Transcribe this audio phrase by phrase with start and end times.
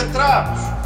[0.00, 0.79] Bocatrapos!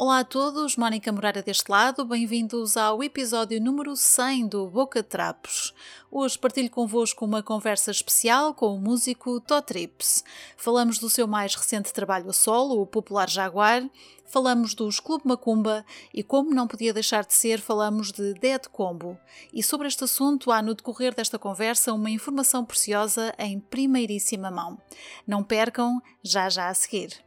[0.00, 5.74] Olá a todos, Mónica Moreira deste lado, bem-vindos ao episódio número 100 do Boca Trapos.
[6.08, 10.22] Hoje partilho convosco uma conversa especial com o músico Totrips.
[10.56, 13.90] Falamos do seu mais recente trabalho a solo, o Popular Jaguar,
[14.24, 19.18] falamos dos Clube Macumba e, como não podia deixar de ser, falamos de Dead Combo.
[19.52, 24.80] E sobre este assunto há no decorrer desta conversa uma informação preciosa em primeiríssima mão.
[25.26, 27.20] Não percam, já já a seguir.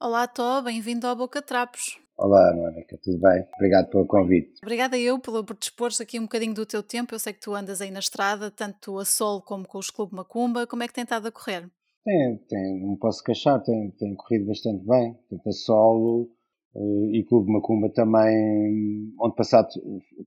[0.00, 1.98] Olá, Tó, bem-vindo ao Boca Trapos.
[2.18, 3.46] Olá, Mónica, tudo bem?
[3.54, 4.58] Obrigado pelo convite.
[4.62, 7.14] Obrigada eu por, por dispores aqui um bocadinho do teu tempo.
[7.14, 10.14] Eu sei que tu andas aí na estrada, tanto a solo como com os Clube
[10.14, 10.66] Macumba.
[10.66, 11.70] Como é que tem estado a correr?
[12.04, 15.16] Tem, tem, não posso queixar, tem, tem corrido bastante bem.
[15.30, 16.28] Tanto a solo
[16.74, 19.14] uh, e Clube Macumba também.
[19.20, 19.68] Onde passado,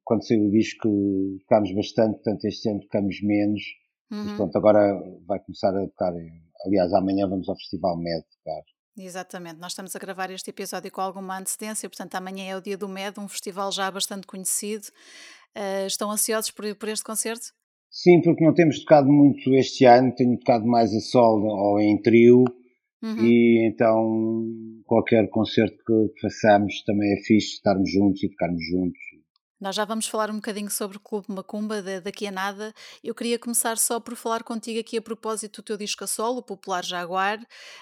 [0.03, 0.89] quando saiu o disco,
[1.41, 3.61] tocámos bastante, portanto este ano tocamos menos.
[4.11, 4.23] Uhum.
[4.23, 6.13] Mas pronto, agora vai começar a tocar.
[6.65, 8.63] Aliás, amanhã vamos ao Festival MED tocar.
[8.97, 12.75] Exatamente, nós estamos a gravar este episódio com alguma antecedência, portanto, amanhã é o dia
[12.75, 14.87] do MED, um festival já bastante conhecido.
[15.55, 17.53] Uh, estão ansiosos por, por este concerto?
[17.91, 22.01] Sim, porque não temos tocado muito este ano, tenho tocado mais a solo ou em
[22.01, 22.43] trio,
[23.03, 23.23] uhum.
[23.23, 24.45] e então
[24.85, 29.16] qualquer concerto que façamos também é fixe estarmos juntos e tocarmos juntos.
[29.59, 32.71] Nós já vamos falar um bocadinho sobre o Clube Macumba daqui a nada.
[33.03, 36.37] Eu queria começar só por falar contigo aqui a propósito do teu disco a solo,
[36.37, 37.39] o Popular Jaguar.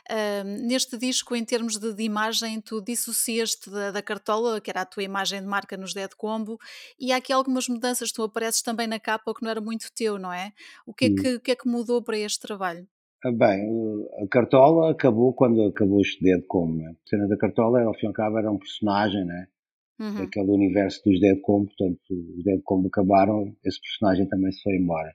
[0.09, 4.81] Uh, neste disco, em termos de, de imagem, tu dissociaste da, da, cartola, que era
[4.81, 6.57] a tua imagem de marca nos Dead Combo,
[6.97, 8.09] e há aqui algumas mudanças.
[8.09, 10.53] Tu apareces também na capa, que não era muito teu, não é?
[10.87, 12.87] O que é que, que, é que mudou para este trabalho?
[13.21, 13.67] Ah, bem,
[14.23, 16.77] a Cartola acabou quando acabou este Dead Combo.
[16.77, 16.89] Né?
[16.89, 19.47] A cena da Cartola, ao fim e ao cabo, era um personagem, né?
[19.99, 20.23] Uhum.
[20.23, 24.75] aquele universo dos Dead Combo, portanto, os Dead Combo acabaram, esse personagem também se foi
[24.75, 25.13] embora.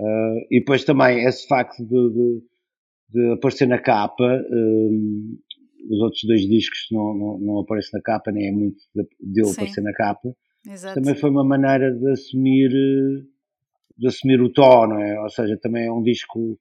[0.00, 2.42] Uh, e depois também esse facto de, de,
[3.10, 5.38] de aparecer na capa, um,
[5.90, 9.50] os outros dois discos não, não, não aparecem na capa, nem é muito de eu
[9.50, 10.34] aparecer na capa.
[10.68, 11.00] Exato.
[11.00, 12.70] Também foi uma maneira de assumir,
[13.96, 15.20] de assumir o tom, não é?
[15.20, 16.58] Ou seja, também é um disco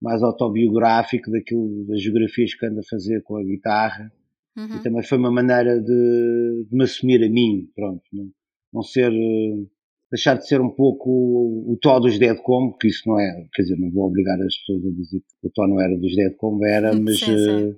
[0.00, 4.12] mais autobiográfico daquilo, das geografias que anda a fazer com a guitarra
[4.58, 4.76] Uhum.
[4.76, 8.28] E também foi uma maneira de, de me assumir a mim, pronto, não,
[8.72, 9.64] não ser, eh,
[10.10, 13.46] deixar de ser um pouco o, o tó dos Dead Combo, que isso não é,
[13.54, 16.12] quer dizer, não vou obrigar as pessoas a dizer que o tó não era dos
[16.16, 17.66] Dead Combo, era, mas, sim, sim.
[17.66, 17.76] Uh,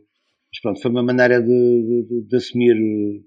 [0.52, 3.24] mas pronto, foi uma maneira de, de, de, assumir, de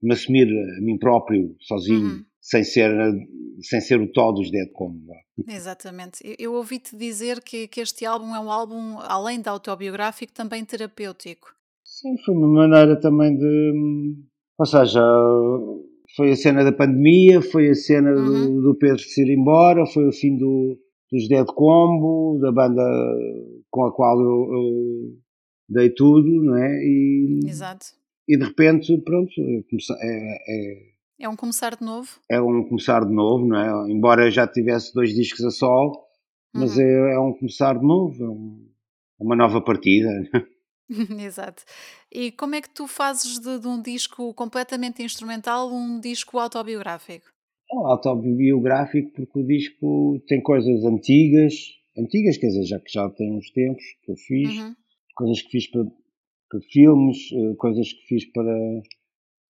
[0.00, 2.06] me assumir a mim próprio, sozinho.
[2.06, 2.24] Uhum.
[2.40, 2.90] Sem ser,
[3.60, 5.12] sem ser o tó dos Dead Combo.
[5.46, 6.26] Exatamente.
[6.26, 10.64] Eu, eu ouvi-te dizer que, que este álbum é um álbum, além de autobiográfico, também
[10.64, 11.54] terapêutico.
[12.02, 14.16] Sim, foi uma maneira também de.
[14.58, 15.00] Ou seja,
[16.16, 18.56] foi a cena da pandemia, foi a cena uhum.
[18.56, 20.76] do, do, Pedro se ir embora, foi o fim do,
[21.12, 22.82] dos Dead Combo, da banda
[23.70, 25.16] com a qual eu, eu
[25.68, 26.70] dei tudo, não é?
[26.82, 27.86] E, Exato.
[28.28, 32.08] E de repente, pronto, é, é, é um começar de novo.
[32.28, 33.92] É um começar de novo, não é?
[33.92, 36.04] Embora já tivesse dois discos a sol,
[36.52, 36.82] mas uhum.
[36.82, 38.68] é, é um começar de novo, é, um,
[39.20, 40.10] é uma nova partida.
[41.24, 41.62] Exato.
[42.10, 47.26] E como é que tu fazes de, de um disco completamente instrumental um disco autobiográfico?
[47.72, 51.54] É autobiográfico porque o disco tem coisas antigas,
[51.96, 54.74] antigas, quer dizer, já que já tem uns tempos que eu fiz, uhum.
[55.14, 55.84] coisas que fiz para,
[56.50, 58.54] para, filmes, eh, coisas que fiz para,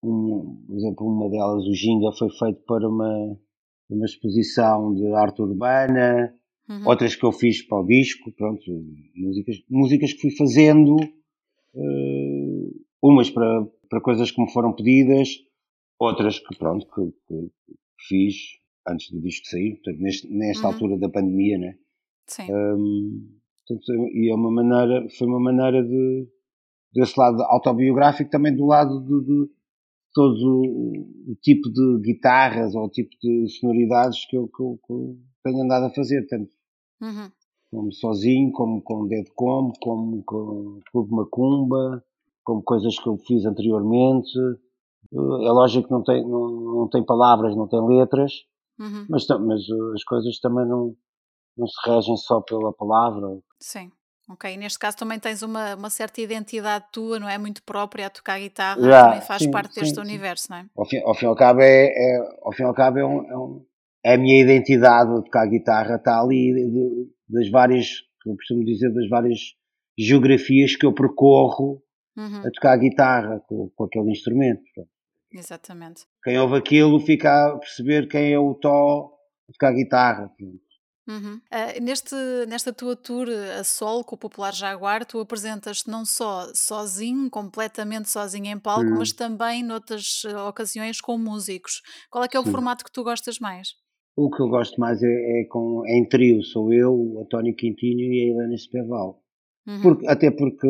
[0.03, 3.37] um, por exemplo, uma delas, o Ginga, foi feito para uma,
[3.87, 6.33] uma exposição de arte urbana,
[6.67, 6.87] uhum.
[6.87, 8.63] outras que eu fiz para o disco, pronto,
[9.15, 10.95] músicas, músicas que fui fazendo
[11.77, 15.29] Uh, umas para, para coisas que me foram pedidas,
[15.99, 18.35] outras que, pronto, que, que, que fiz
[18.88, 20.73] antes do disco sair, portanto, neste, nesta uhum.
[20.73, 21.77] altura da pandemia, né?
[22.25, 22.51] Sim.
[22.51, 26.27] Um, portanto, e é uma maneira, foi uma maneira de,
[26.93, 29.51] desse lado autobiográfico, também do lado de, de
[30.13, 34.79] todo o, o, tipo de guitarras ou o tipo de sonoridades que eu, que eu,
[34.85, 36.52] que eu tenho andado a fazer, tanto
[37.02, 37.29] uhum
[37.72, 42.03] como sozinho, como com Dead Combo, como com Clube Macumba,
[42.43, 44.31] como coisas que eu fiz anteriormente.
[45.14, 48.31] É lógico que não tem, não, não tem palavras, não tem letras,
[48.79, 49.05] uhum.
[49.09, 49.61] mas, mas
[49.96, 50.96] as coisas também não,
[51.58, 53.40] não se regem só pela palavra.
[53.59, 53.91] Sim.
[54.29, 57.37] Ok, neste caso também tens uma, uma certa identidade tua, não é?
[57.37, 60.02] Muito própria a tocar guitarra, yeah, também faz sim, parte sim, deste sim.
[60.02, 60.66] universo, não é?
[60.75, 63.05] Ao fim, ao fim e ao cabo é, é, ao fim e ao cabo é,
[63.05, 63.66] um, é, um,
[64.03, 67.88] é a minha identidade de tocar guitarra, está ali de, das várias,
[68.26, 69.40] eu costumo dizer, das várias
[69.97, 71.82] geografias que eu percorro
[72.16, 72.40] uhum.
[72.40, 74.64] a tocar a guitarra com, com aquele instrumento.
[75.32, 76.06] Exatamente.
[76.24, 79.14] Quem ouve aquilo fica a perceber quem é o Tó
[79.50, 80.32] a tocar a guitarra.
[81.08, 81.35] Uhum.
[81.35, 82.16] Uh, neste,
[82.47, 88.09] nesta tua tour a sol com o Popular Jaguar, tu apresentas-te não só sozinho, completamente
[88.09, 91.82] sozinho em palco, mas Hum, também noutras eh, ocasiões com músicos.
[92.09, 92.52] Qual é que é o sim.
[92.52, 93.70] formato que tu gostas mais?
[94.17, 97.55] O que eu gosto mais é, é com, é em trio, sou eu, o António
[97.55, 99.22] Quintino e a Helena Espeval.
[99.67, 99.81] Uhum.
[99.84, 100.67] Porque, até porque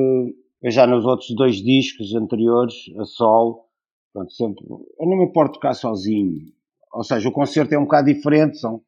[0.61, 3.69] eu já nos outros dois discos anteriores, a sol,
[4.11, 6.51] pronto, sempre, eu não me importo tocar sozinho.
[6.91, 8.81] Ou seja, o concerto é um bocado diferente, são,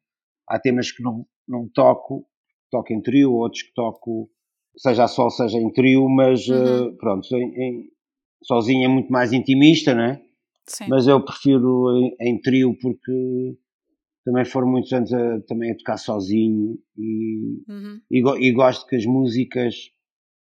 [0.46, 2.26] há temas que não, não toco,
[2.70, 4.30] toco em trio, outros que toco,
[4.76, 6.88] seja a sol, seja em trio, mas Uhum.
[6.88, 7.84] uh, pronto, em, em,
[8.42, 10.22] sozinho é muito mais intimista, não é?
[10.66, 10.84] Sim.
[10.88, 13.56] Mas eu prefiro em, em trio porque
[14.30, 18.00] também foram muitos anos a, também a tocar sozinho e, uhum.
[18.08, 19.74] e, e, gosto que as músicas,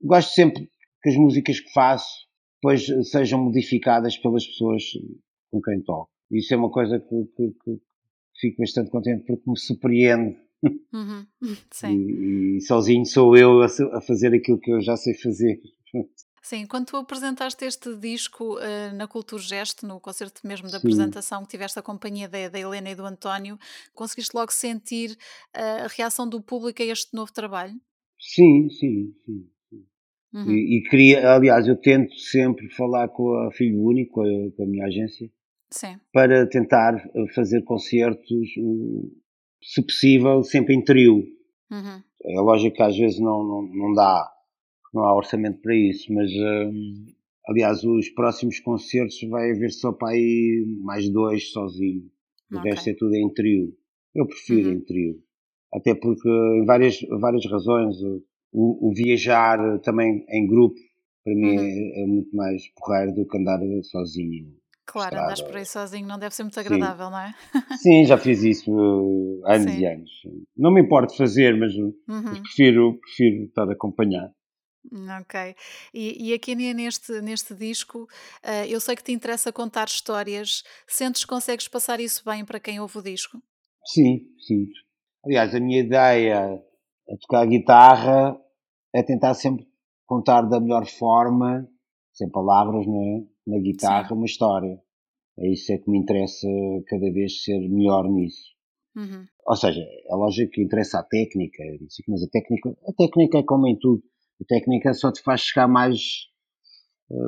[0.01, 0.69] gosto sempre
[1.01, 2.27] que as músicas que faço
[2.61, 4.83] depois sejam modificadas pelas pessoas
[5.49, 6.09] com quem toco.
[6.29, 7.79] Isso é uma coisa que, que, que
[8.41, 10.37] fico bastante contente porque me surpreende.
[10.93, 11.25] Uhum.
[11.87, 15.61] E, e, sozinho sou eu a, a, fazer aquilo que eu já sei fazer.
[16.41, 21.43] Sim, quando tu apresentaste este disco uh, na Cultura Gesto, no concerto mesmo de apresentação,
[21.43, 23.57] que tiveste a companhia da, da, Helena e do António,
[23.93, 25.11] conseguiste logo sentir
[25.55, 27.73] uh, a reação do público a este novo trabalho?
[28.19, 29.49] Sim, sim, sim.
[29.69, 29.85] sim.
[30.33, 30.51] Uhum.
[30.51, 34.63] E, e, queria, aliás, eu tento sempre falar com a Filho Único, com a, com
[34.63, 35.29] a minha agência,
[35.71, 35.97] sim.
[36.13, 37.03] para tentar
[37.33, 38.49] fazer concertos,
[39.61, 41.23] se possível, sempre em trio.
[41.71, 42.01] Uhum.
[42.23, 44.29] É lógico que às vezes não, não, não dá
[44.93, 47.05] não há orçamento para isso, mas hum,
[47.47, 52.03] aliás, os próximos concertos vai haver só para aí mais dois sozinho.
[52.51, 52.71] O okay.
[52.71, 53.73] resto é tudo em trio.
[54.15, 54.75] Eu prefiro uhum.
[54.75, 55.15] em trio.
[55.73, 57.95] Até porque, em várias, várias razões,
[58.51, 60.75] o, o viajar também em grupo,
[61.23, 61.59] para mim uhum.
[61.59, 64.57] é, é, muito mais porreiro do que andar sozinho.
[64.85, 67.11] Claro, andas por aí sozinho não deve ser muito agradável, Sim.
[67.11, 67.33] não é?
[67.77, 69.79] Sim, já fiz isso uh, anos Sim.
[69.79, 70.11] e anos.
[70.57, 71.93] Não me importo fazer, mas, uhum.
[72.07, 74.33] mas prefiro, prefiro estar acompanhado.
[75.21, 75.55] Ok.
[75.93, 80.63] E, e aqui neste, neste disco, uh, eu sei que te interessa contar histórias.
[80.87, 83.41] Sentes que consegues passar isso bem para quem ouve o disco?
[83.85, 84.79] Sim, sinto.
[85.25, 86.63] Aliás, a minha ideia
[87.09, 88.39] a tocar guitarra
[88.93, 89.67] é tentar sempre
[90.05, 91.67] contar da melhor forma,
[92.13, 93.23] sem palavras, não é?
[93.47, 94.13] Na guitarra, Sim.
[94.15, 94.79] uma história.
[95.37, 96.47] É isso é que me interessa
[96.87, 98.49] cada vez ser melhor nisso.
[98.95, 99.25] Uhum.
[99.45, 101.63] Ou seja, é lógico que interessa a técnica,
[102.07, 104.03] mas a técnica, a técnica é como em tudo
[104.41, 105.99] a técnica só te faz chegar mais,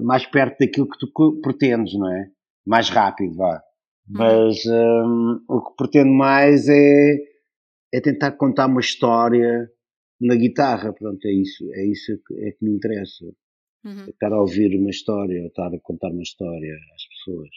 [0.03, 2.29] mais perto daquilo que tu pretendes, não é?
[2.65, 3.61] Mais rápido, vá.
[4.07, 7.17] Mas um, o que pretendo mais é,
[7.93, 9.69] é tentar contar uma história
[10.19, 13.25] na guitarra, pronto, é isso, é isso que, é que me interessa.
[13.83, 14.05] Uhum.
[14.05, 17.49] Estar a ouvir uma história, estar a contar uma história às pessoas.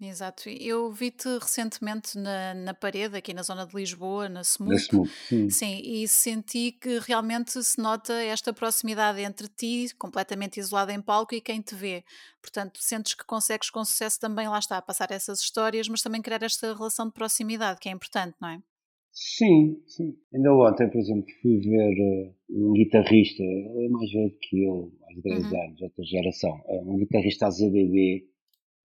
[0.00, 0.48] Exato.
[0.48, 4.72] Eu vi-te recentemente na, na parede, aqui na zona de Lisboa, na Smooth.
[4.72, 5.50] Na Smooth, sim.
[5.50, 11.34] Sim, e senti que realmente se nota esta proximidade entre ti, completamente isolado em palco,
[11.34, 12.04] e quem te vê.
[12.40, 16.44] Portanto, sentes que consegues com sucesso também, lá está, passar essas histórias, mas também criar
[16.44, 18.62] esta relação de proximidade, que é importante, não é?
[19.10, 20.16] Sim, sim.
[20.32, 24.92] Ainda ontem, por exemplo, fui ver uh, um guitarrista, ele é mais velho que eu,
[25.00, 25.62] mais de 10 uhum.
[25.64, 28.28] anos, outra geração, uh, um guitarrista AZDB,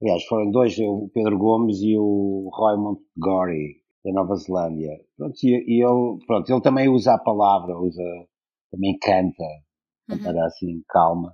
[0.03, 4.91] Aliás, foram dois, o Pedro Gomes e o Roy Montgomery, da Nova Zelândia.
[5.15, 8.03] Pronto, e, ele, pronto, ele também usa a palavra, usa,
[8.69, 9.45] também canta,
[10.09, 10.45] cantará uhum.
[10.45, 11.33] assim, calma.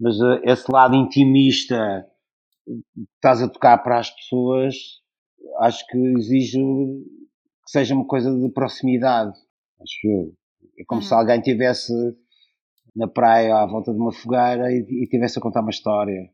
[0.00, 2.04] Mas uh, esse lado intimista
[3.14, 4.74] estás a tocar para as pessoas,
[5.60, 9.38] acho que exige que seja uma coisa de proximidade.
[9.80, 10.32] Acho eu.
[10.76, 11.06] É como uhum.
[11.06, 11.92] se alguém estivesse
[12.96, 16.28] na praia à volta de uma fogueira e, e tivesse a contar uma história.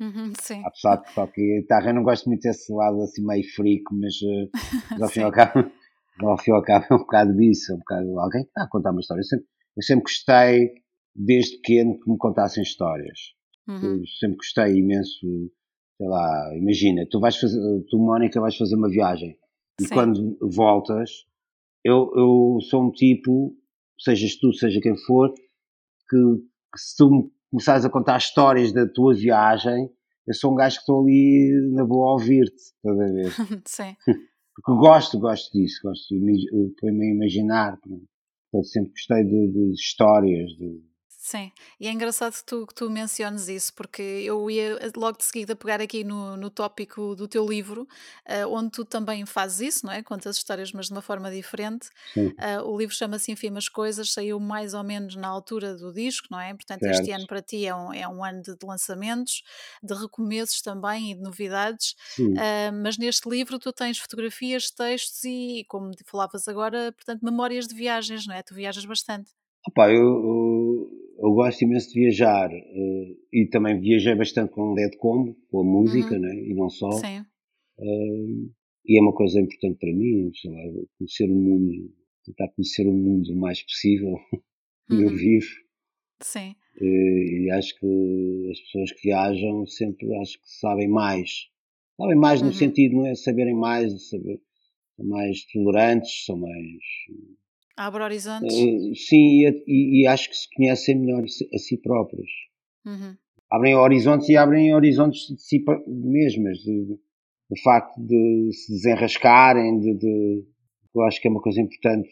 [0.00, 0.62] Uhum, sim.
[0.64, 3.94] Apesar de só que a guitarra eu não gosto muito desse lado assim meio frico,
[3.94, 4.14] mas,
[4.90, 5.70] mas ao fim e ao cabo,
[6.22, 8.62] ao fim e ao cabo é um bocado disso, é um bocado alguém que está
[8.64, 9.20] a contar uma história.
[9.20, 10.74] Eu sempre, eu sempre gostei,
[11.14, 13.18] desde pequeno, que me contassem histórias.
[13.68, 13.98] Uhum.
[13.98, 15.50] Eu sempre gostei imenso,
[15.98, 19.36] sei lá, imagina, tu vais fazer, tu Mónica vais fazer uma viagem
[19.80, 19.94] e Sim.
[19.94, 21.10] quando voltas,
[21.82, 23.56] eu, eu sou um tipo,
[23.98, 26.16] sejas tu, seja quem for, que,
[26.72, 29.90] que se tu me começares a contar histórias da tua viagem,
[30.26, 33.34] eu sou um gajo que estou ali na boa a ouvir-te, toda vez.
[33.66, 33.96] Sim.
[34.54, 36.20] Porque gosto, gosto disso, gosto de
[36.88, 37.78] a imaginar.
[37.80, 40.50] Portanto, sempre gostei de, de histórias.
[40.52, 40.82] De...
[41.22, 45.18] Sim, e é engraçado que tu, que tu menciones isso, porque eu ia eh, logo
[45.18, 47.82] de seguida pegar aqui no, no tópico do teu livro,
[48.26, 50.02] uh, onde tu também fazes isso, não é?
[50.02, 51.90] Contas histórias, mas de uma forma diferente.
[52.16, 56.40] Uh, o livro chama-se Infimas Coisas, saiu mais ou menos na altura do disco, não
[56.40, 56.54] é?
[56.54, 57.00] Portanto, certo.
[57.00, 59.42] este ano para ti é um, é um ano de, de lançamentos,
[59.82, 61.96] de recomeços também e de novidades.
[62.18, 67.74] Uh, mas neste livro tu tens fotografias, textos e, como falavas agora, portanto, memórias de
[67.74, 68.42] viagens, não é?
[68.42, 69.32] Tu viajas bastante.
[69.66, 70.69] Opa, eu, eu,
[71.20, 75.60] eu, gosto imenso de viajar uh, e também viajei bastante com o Dead Combo, com
[75.60, 76.20] a música, uhum.
[76.20, 76.34] né?
[76.34, 76.90] e não só.
[76.92, 77.20] Sim.
[77.78, 78.50] Uh,
[78.86, 80.58] e é uma coisa importante para mim, sei lá,
[80.98, 81.92] conhecer o mundo,
[82.24, 84.16] tentar conhecer o mundo o mais possível
[84.88, 85.02] que uhum.
[85.02, 85.46] eu vivo.
[86.22, 86.54] Sim.
[86.80, 91.48] Uh, e acho que as pessoas que viajam sempre acho que sabem mais.
[91.96, 92.48] Sabem mais uhum.
[92.48, 94.40] no sentido, não é saberem mais, saber,
[94.96, 96.82] são mais tolerantes, são mais
[97.80, 98.54] Abre horizontes?
[98.54, 102.28] Uh, sim, e, e, acho que se conhecem melhor a si próprios.
[102.84, 103.16] Uhum.
[103.50, 110.44] Abrem horizontes e abrem horizontes de si mesmas, de facto de se desenrascarem, de, de,
[110.94, 112.10] eu acho que é uma coisa importante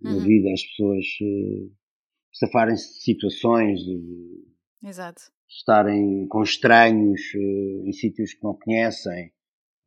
[0.00, 0.18] uhum.
[0.18, 1.72] na vida, as pessoas uh,
[2.32, 4.46] safarem-se de situações, de,
[4.84, 5.20] Exato.
[5.48, 9.32] estarem com estranhos uh, em sítios que não conhecem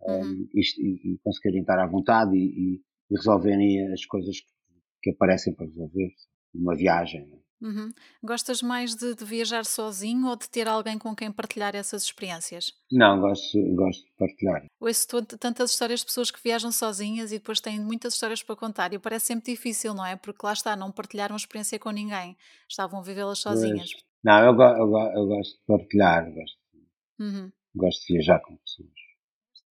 [0.02, 0.24] uhum.
[0.24, 4.61] um, e, e, conseguirem estar à vontade e, e, resolverem as coisas que
[5.02, 6.14] que aparecem para resolver
[6.54, 7.22] uma viagem.
[7.34, 7.42] É?
[7.62, 7.94] Uhum.
[8.24, 12.74] Gostas mais de, de, viajar sozinho ou de ter alguém com quem partilhar essas experiências?
[12.92, 14.66] Não, gosto, gosto de partilhar.
[14.80, 15.08] Ouço
[15.40, 19.00] tantas histórias de pessoas que viajam sozinhas e depois têm muitas histórias para contar e
[19.00, 20.16] parece sempre difícil, não é?
[20.16, 22.36] Porque lá está, não partilharam experiência com ninguém,
[22.68, 23.92] estavam a vivê-las sozinhas.
[23.92, 24.04] Pois.
[24.24, 26.58] Não, eu, eu, eu, gosto de partilhar, gosto,
[27.20, 27.52] uhum.
[27.76, 28.90] gosto de viajar com pessoas,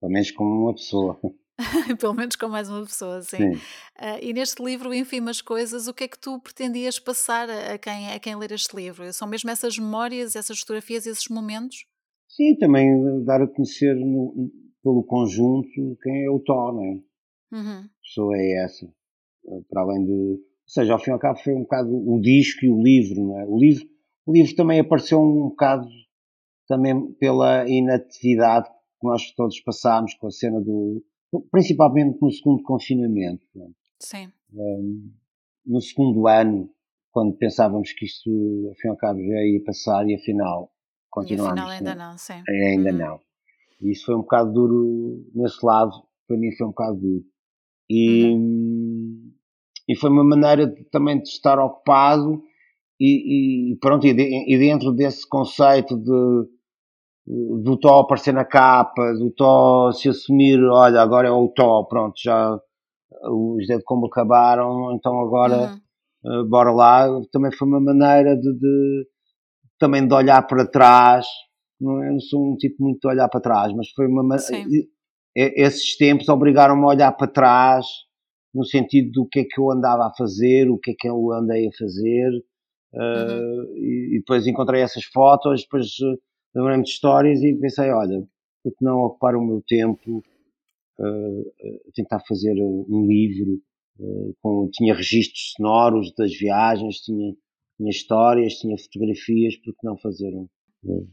[0.00, 1.20] pelo menos com uma pessoa.
[1.98, 3.36] Pelo menos com mais uma pessoa, sim.
[3.36, 3.52] sim.
[3.52, 8.10] Uh, e neste livro, Infimas Coisas, o que é que tu pretendias passar a quem,
[8.10, 9.12] a quem ler este livro?
[9.12, 11.84] São mesmo essas memórias, essas fotografias, esses momentos?
[12.28, 14.50] Sim, também dar a conhecer no,
[14.82, 17.00] pelo conjunto quem é o Tó, não é?
[17.52, 17.80] Uhum.
[17.80, 18.86] A pessoa é essa.
[19.68, 20.12] Para além do.
[20.12, 23.20] Ou seja, ao fim e ao cabo foi um bocado o disco e o livro,
[23.20, 23.44] não é?
[23.44, 23.84] O livro,
[24.24, 25.88] o livro também apareceu um bocado
[26.68, 31.02] também pela inatividade que nós todos passámos com a cena do,
[31.50, 33.46] principalmente no segundo confinamento.
[33.98, 34.32] Sim.
[34.52, 35.12] Um,
[35.66, 36.70] no segundo ano,
[37.12, 40.72] quando pensávamos que isto, e ao cabo, já ia passar e afinal
[41.10, 41.56] continuamos.
[41.56, 42.42] E afinal ainda não, sim.
[42.48, 42.98] Ainda uhum.
[42.98, 43.20] não.
[43.80, 45.92] E isso foi um bocado duro nesse lado,
[46.26, 47.24] para mim foi um bocado duro.
[47.88, 49.32] E, uhum.
[49.88, 52.42] e foi uma maneira de, também de estar ocupado
[52.98, 56.48] e, e pronto, e, de, e dentro desse conceito de
[57.26, 62.14] do Tó aparecer na capa, do Tó se assumir, olha, agora é o Tó, pronto,
[62.22, 62.58] já
[63.22, 65.72] os Dead Combo acabaram, então agora
[66.24, 66.40] uhum.
[66.40, 67.06] uh, bora lá.
[67.32, 69.06] Também foi uma maneira de, de,
[69.78, 71.26] também de olhar para trás.
[71.80, 74.36] Não, eu não sou um tipo muito de olhar para trás, mas foi uma
[75.34, 77.86] esses tempos obrigaram-me a olhar para trás
[78.52, 81.32] no sentido do que é que eu andava a fazer, o que é que eu
[81.32, 82.30] andei a fazer,
[82.94, 83.76] uh, uhum.
[83.76, 86.18] e, e, depois encontrei essas fotos, depois uh,
[86.54, 88.26] lembrei-me de histórias e pensei, olha,
[88.62, 90.22] por que não ocupar o meu tempo
[90.98, 91.52] uh,
[91.88, 93.60] a tentar fazer um livro
[93.98, 97.34] uh, com, tinha registros sonoros das viagens, tinha,
[97.76, 100.48] tinha histórias, tinha fotografias, por que não fazer um,
[100.84, 101.08] uh,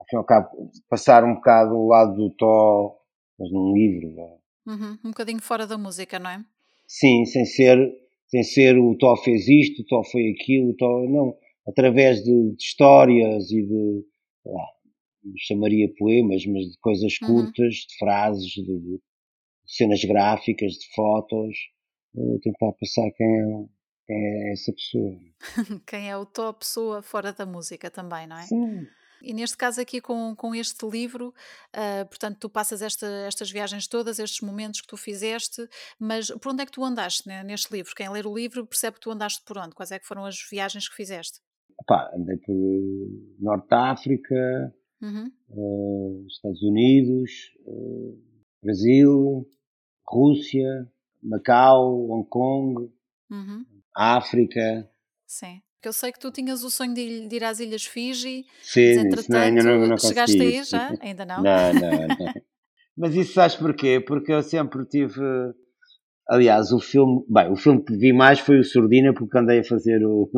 [0.00, 2.98] ao fim e ao cabo, passar um bocado o lado do Tó,
[3.38, 4.08] mas num livro.
[4.66, 6.44] Uhum, um bocadinho fora da música, não é?
[6.86, 7.78] Sim, sem ser,
[8.26, 11.34] sem ser o Tó fez isto, o Tó foi aquilo, o Tó, não,
[11.66, 14.04] através de, de histórias e de,
[14.44, 14.66] lá,
[15.38, 17.28] chamaria poemas, mas de coisas uhum.
[17.28, 17.86] curtas, uhum.
[17.88, 19.00] de frases, de, de,
[19.66, 21.56] cenas gráficas, de fotos,
[22.14, 23.44] uh, tentar passar quem é,
[24.06, 25.18] quem é essa pessoa.
[25.86, 28.44] quem é o tua pessoa fora da música também, não é?
[28.44, 28.86] Sim.
[29.22, 33.86] E neste caso aqui com, com este livro, uh, portanto, tu passas esta, estas viagens
[33.86, 35.66] todas, estes momentos que tu fizeste,
[35.98, 37.94] mas por onde é que tu andaste né, neste livro?
[37.94, 39.76] Quem ler o livro percebe que tu andaste por onde?
[39.76, 41.40] Quais é que foram as viagens que fizeste?
[41.80, 42.54] Epá, andei por
[43.38, 45.30] Norte África, uhum.
[45.50, 47.30] uh, Estados Unidos,
[47.66, 48.18] uh,
[48.62, 49.48] Brasil,
[50.06, 50.88] Rússia,
[51.22, 52.90] Macau, Hong Kong,
[53.30, 53.64] uhum.
[53.94, 54.88] África.
[55.26, 55.60] Sim.
[55.82, 59.04] Porque eu sei que tu tinhas o sonho de, ir às Ilhas Fiji, Sim, mas
[59.04, 60.94] entretanto, não, ainda não, não chegaste aí já?
[61.00, 61.42] Ainda não?
[61.42, 62.34] Não, não, não.
[62.96, 63.98] mas isso sabes porquê?
[63.98, 65.20] Porque eu sempre tive.
[66.28, 67.24] Aliás, o filme.
[67.28, 70.30] Bem, o filme que vi mais foi o Sordina, porque andei a fazer o,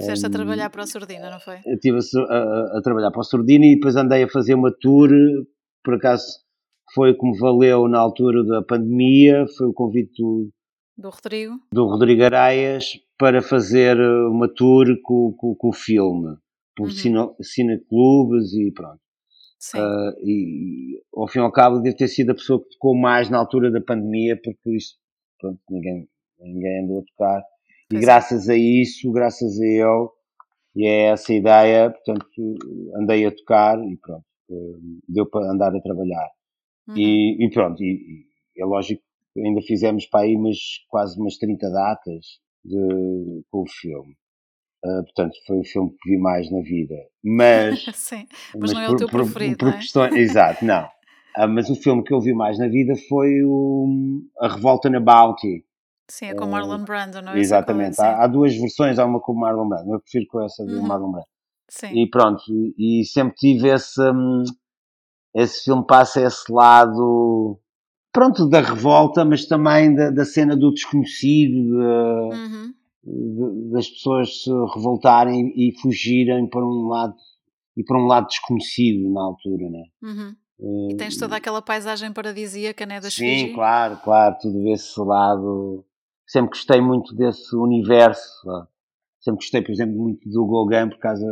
[0.00, 1.56] Fizeste a trabalhar para o Sordina, não foi?
[1.66, 4.72] Eu estive a, a, a, trabalhar para o Sordina e depois andei a fazer uma
[4.80, 5.10] tour,
[5.84, 6.24] por acaso
[6.94, 10.50] foi como valeu na altura da pandemia, foi o convite do,
[10.96, 13.96] do Rodrigo, do Rodrigo Araias para fazer
[14.28, 16.36] uma tour com, com, com o filme,
[16.76, 17.34] por uhum.
[17.40, 19.00] cineclubes e pronto.
[19.76, 22.98] Uh, e, e, ao fim e ao cabo deve ter sido a pessoa que tocou
[22.98, 24.98] mais na altura da pandemia, porque isto,
[25.38, 26.08] pronto, ninguém,
[26.40, 27.44] ninguém andou a tocar.
[27.92, 28.00] E é.
[28.00, 30.10] graças a isso, graças a eu,
[30.74, 32.54] e é essa ideia, portanto,
[32.96, 34.24] andei a tocar e pronto,
[35.08, 36.28] deu para andar a trabalhar.
[36.88, 36.96] Uhum.
[36.96, 38.24] E, e, pronto, e,
[38.56, 40.58] e, é lógico que ainda fizemos para aí umas,
[40.88, 42.26] quase umas 30 datas
[42.64, 44.14] de, com o filme.
[44.84, 46.96] Uh, portanto, foi o filme que vi mais na vida.
[47.22, 47.84] Mas.
[47.94, 49.56] Sim, mas, mas não é por, o teu por, preferido.
[49.58, 49.78] Por, por é?
[49.78, 50.84] questões, exato, não.
[51.36, 54.98] Uh, mas o filme que eu vi mais na vida foi o, A Revolta na
[54.98, 55.64] Bounty.
[56.08, 57.38] Sim, é com Marlon Brando, não é?
[57.38, 58.00] Exatamente.
[58.00, 59.94] Há, há, duas versões, há uma com o Marlon Brando.
[59.94, 60.86] Eu prefiro com essa do uhum.
[60.86, 61.26] Marlon Brando.
[61.68, 62.02] Sim.
[62.02, 62.42] E pronto,
[62.78, 64.00] e sempre tive esse.
[64.00, 64.44] Um,
[65.34, 67.58] esse filme passa esse lado.
[68.12, 72.74] Pronto, da revolta, mas também da, da cena do desconhecido, de, uhum.
[73.02, 77.14] de, das pessoas se revoltarem e fugirem para um lado
[77.74, 79.84] e para um lado desconhecido na altura, né?
[80.02, 80.90] Uhum.
[80.90, 85.84] E tens toda aquela paisagem paradisíaca, né, das Sim, claro, claro, tudo esse lado
[86.32, 88.48] sempre gostei muito desse universo.
[89.20, 91.26] Sempre gostei, por exemplo, muito do Gauguin por causa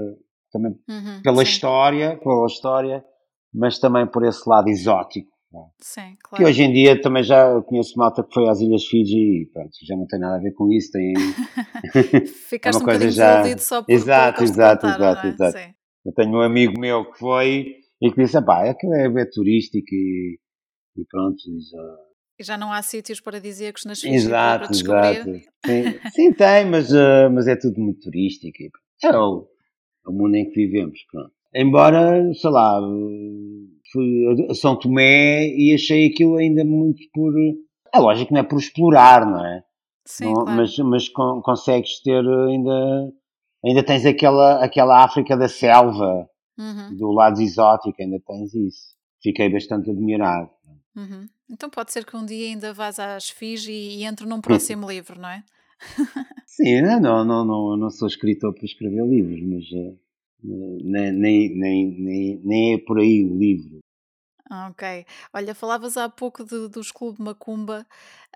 [0.53, 1.51] também uhum, pela sim.
[1.51, 3.05] história, pela história,
[3.53, 5.31] mas também por esse lado exótico.
[5.81, 6.45] Sim, claro.
[6.45, 9.71] Que hoje em dia também já conheço malta que foi às Ilhas Fiji e pronto,
[9.83, 10.93] já não tem nada a ver com isso.
[10.93, 11.13] Tem...
[12.49, 13.59] Ficaste é uma um coisa já...
[13.59, 15.31] só por Exato, exato, exato, é?
[15.31, 15.59] exato.
[15.59, 15.75] Sim.
[16.05, 19.93] Eu tenho um amigo meu que foi e que disse, pá, aquilo é, é turístico
[19.93, 20.39] e,
[20.97, 21.97] e pronto, e já
[22.41, 25.29] e já não há sítios paradisíacos nas Fiji para descobrir.
[25.29, 25.51] Exato.
[25.67, 28.57] Sim, sim tem, mas, uh, mas é tudo muito turístico.
[29.03, 29.47] É o,
[30.07, 30.99] é o mundo em que vivemos.
[31.11, 31.31] Pronto.
[31.55, 32.81] Embora, sei lá,
[33.93, 37.35] fui a São Tomé e achei aquilo ainda muito por.
[37.93, 39.63] É lógico que não é por explorar, não é?
[40.07, 40.57] Sim, não, claro.
[40.57, 43.13] Mas, mas con consegues ter ainda.
[43.63, 46.27] Ainda tens aquela, aquela África da selva,
[46.59, 46.97] uhum.
[46.97, 48.95] do lado exótico, ainda tens isso.
[49.23, 50.49] Fiquei bastante admirado.
[51.01, 51.27] Uhum.
[51.49, 55.19] Então pode ser que um dia ainda vás às Fiji e entre num próximo livro,
[55.19, 55.43] não é?
[56.47, 59.99] Sim, não, não, não, não sou escritor para escrever livros, mas uh,
[60.85, 63.80] nem, nem, nem, nem é por aí o livro.
[64.53, 65.07] Ah, ok.
[65.33, 67.87] Olha, falavas há pouco de, dos Clube Macumba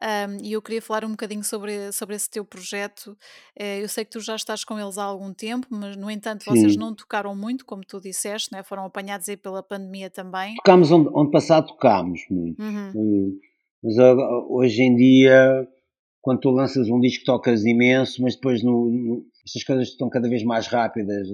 [0.01, 3.19] um, e eu queria falar um bocadinho sobre, sobre esse teu projeto.
[3.59, 6.45] Eh, eu sei que tu já estás com eles há algum tempo, mas no entanto
[6.45, 8.63] vocês não tocaram muito, como tu disseste, né?
[8.63, 10.55] foram apanhados aí pela pandemia também.
[10.55, 12.63] Tocámos onde, onde passado, tocámos muito.
[12.63, 12.93] Uhum.
[12.95, 13.41] Hum,
[13.83, 13.97] mas
[14.49, 15.69] hoje em dia,
[16.23, 20.29] quando tu lanças um disco, tocas imenso, mas depois no, no, estas coisas estão cada
[20.29, 21.29] vez mais rápidas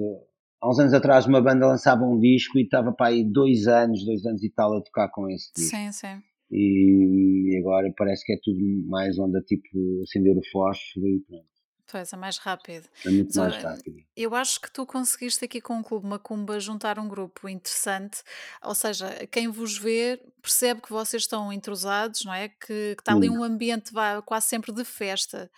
[0.60, 4.04] há uns anos atrás uma banda lançava um disco e estava para aí dois anos,
[4.04, 5.76] dois anos e tal a tocar com esse disco.
[5.76, 6.22] Sim, sim.
[6.50, 9.68] E agora parece que é tudo mais onda tipo
[10.02, 11.59] acender o fósforo e pronto.
[11.90, 12.86] Pois, é mais rápido.
[13.04, 13.96] É muito mais rápido.
[14.16, 18.22] Eu acho que tu conseguiste aqui com o Clube Macumba juntar um grupo interessante,
[18.62, 22.48] ou seja, quem vos vê percebe que vocês estão entrosados, não é?
[22.48, 23.40] Que, que está ali hum.
[23.40, 23.92] um ambiente
[24.24, 25.50] quase sempre de festa.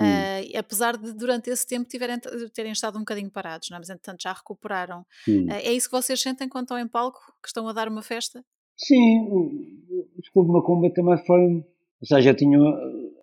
[0.00, 2.18] Uh, apesar de durante esse tempo tiverem,
[2.54, 3.80] terem estado um bocadinho parados, não é?
[3.80, 5.00] mas entretanto já recuperaram.
[5.26, 8.02] Uh, é isso que vocês sentem quando estão em palco, que estão a dar uma
[8.02, 8.44] festa?
[8.76, 11.64] Sim, o, o Clube Macumba também foi,
[12.00, 12.58] ou seja, tinha,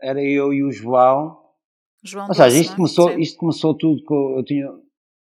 [0.02, 1.45] era eu e o João,
[2.06, 4.70] João ou seja, isto, começou, isto começou tudo com, eu tinha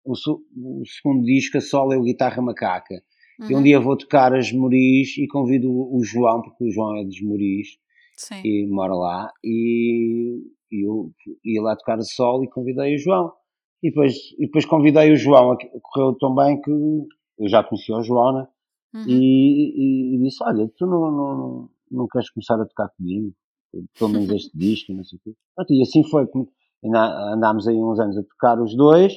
[0.05, 3.01] o, o segundo disco, a solo é o Guitarra Macaca,
[3.39, 3.49] uhum.
[3.49, 3.63] e um uhum.
[3.63, 7.77] dia vou tocar as Moris e convido o, João, porque o João é dos Moris,
[8.15, 8.41] Sim.
[8.43, 11.11] e mora lá, e e eu
[11.43, 13.31] ia lá tocar a solo e convidei o João.
[13.81, 18.03] E depois, e depois convidei o João, correu tão bem que eu já conhecia o
[18.03, 18.47] João, né?
[18.93, 19.05] Uhum.
[19.07, 23.33] E, e, e, disse: Olha, tu não, não, não queres começar a tocar comigo?
[23.97, 25.35] Pelo menos este disco, não sei o quê.
[25.69, 26.25] E assim foi.
[26.83, 29.13] Andámos aí uns anos a tocar os dois.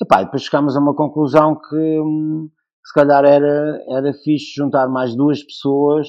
[0.00, 2.48] E pá, depois chegámos a uma conclusão que hum,
[2.84, 6.06] se calhar era, era fixe juntar mais duas pessoas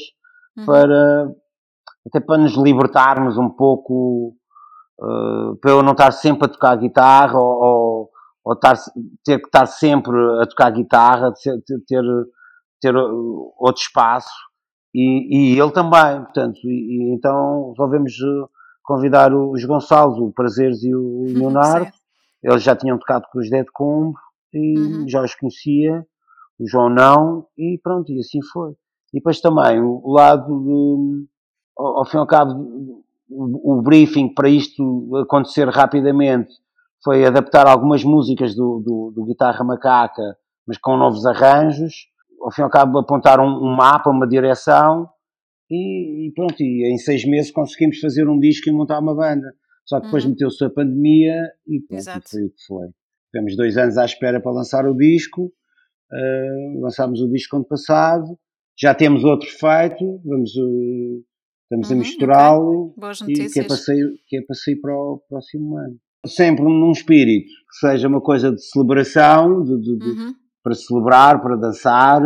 [0.57, 0.65] uhum.
[0.65, 1.31] para
[2.05, 4.35] até para nos libertarmos um pouco
[4.99, 8.09] uh, para eu não estar sempre a tocar guitarra ou, ou,
[8.45, 8.75] ou estar,
[9.25, 12.03] ter que estar sempre a tocar guitarra, ter, ter,
[12.79, 14.31] ter outro espaço
[14.93, 18.47] e, e ele também, portanto, e, e então resolvemos eh,
[18.87, 21.91] convidar os Gonçalves, o Prazeres e o Leonardo,
[22.41, 24.17] eles já tinham tocado com os Dead Combo
[24.53, 25.07] e uhum.
[25.07, 26.05] já os conhecia,
[26.57, 28.71] o João não, e pronto, e assim foi.
[29.13, 31.27] E depois também o lado de,
[31.77, 36.53] ao, ao fim e ao cabo, o, briefing para isto acontecer rapidamente
[37.03, 42.07] foi adaptar algumas músicas do, do, do Guitarra Macaca, mas com novos arranjos.
[42.41, 45.09] Ao fim e ao cabo, apontar um, um mapa, uma direção,
[45.69, 46.55] e, e, pronto.
[46.61, 49.53] E em seis meses conseguimos fazer um disco e montar uma banda.
[49.85, 50.31] Só que depois uhum.
[50.31, 52.87] meteu-se a pandemia e pronto, foi o que foi.
[53.31, 58.37] Tivemos dois anos à espera para lançar o disco, uh, lançámos o disco ano passado,
[58.79, 61.23] já temos outro feito, vamos, uh,
[61.63, 63.49] estamos uhum, a misturá-lo okay.
[63.49, 65.97] que é para sair, que é para, sair para o próximo ano.
[66.25, 69.99] Sempre num espírito que seja uma coisa de celebração, de, de, uhum.
[69.99, 72.21] de, para celebrar, para dançar,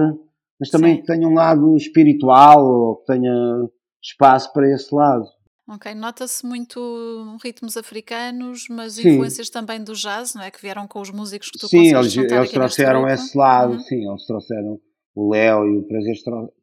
[0.61, 1.01] mas também Sim.
[1.01, 3.67] que tenha um lado espiritual ou que tenha
[3.99, 5.25] espaço para esse lado.
[5.67, 9.09] Ok, nota-se muito ritmos africanos, mas sim.
[9.09, 10.51] influências também do jazz, não é?
[10.51, 13.79] Que vieram com os músicos que tu Sim, eles, eles trouxeram esse lado, uhum.
[13.79, 14.79] sim, eles trouxeram
[15.15, 16.15] o Léo e o Prazer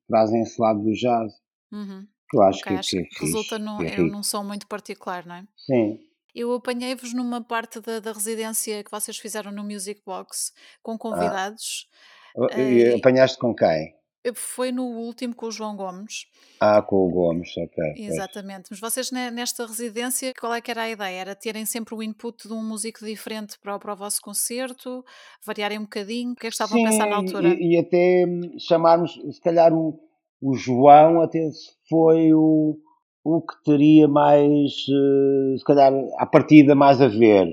[0.07, 1.33] trazem esse lado do jazz.
[1.73, 2.07] Uhum.
[2.31, 4.69] Que eu acho okay, que, acho que, é que resulta num, é num som muito
[4.69, 5.45] particular, não é?
[5.57, 5.99] Sim.
[6.33, 10.53] Eu apanhei-vos numa parte da, da, residência que vocês fizeram no Music Box
[10.85, 10.99] com ah.
[10.99, 11.89] convidados.
[11.91, 12.18] Ah.
[12.57, 13.97] E uh, apanhaste com quem?
[14.35, 16.27] Foi no último com o João Gomes.
[16.61, 17.95] Ah, com o Gomes, ok.
[17.97, 18.67] Exatamente.
[18.71, 21.21] Mas vocês nesta residência, qual é que era a ideia?
[21.21, 25.05] Era terem sempre o input de um músico diferente para, o, para o vosso concerto,
[25.47, 26.33] variarem um bocadinho?
[26.33, 27.49] O que é que estavam Sim, a pensar na altura?
[27.49, 28.27] E, e até
[28.59, 29.99] chamarmos, se calhar o,
[30.43, 31.49] o João até
[31.89, 32.77] foi o,
[33.25, 37.47] o que teria mais, eh, se calhar, à partida mais a ver.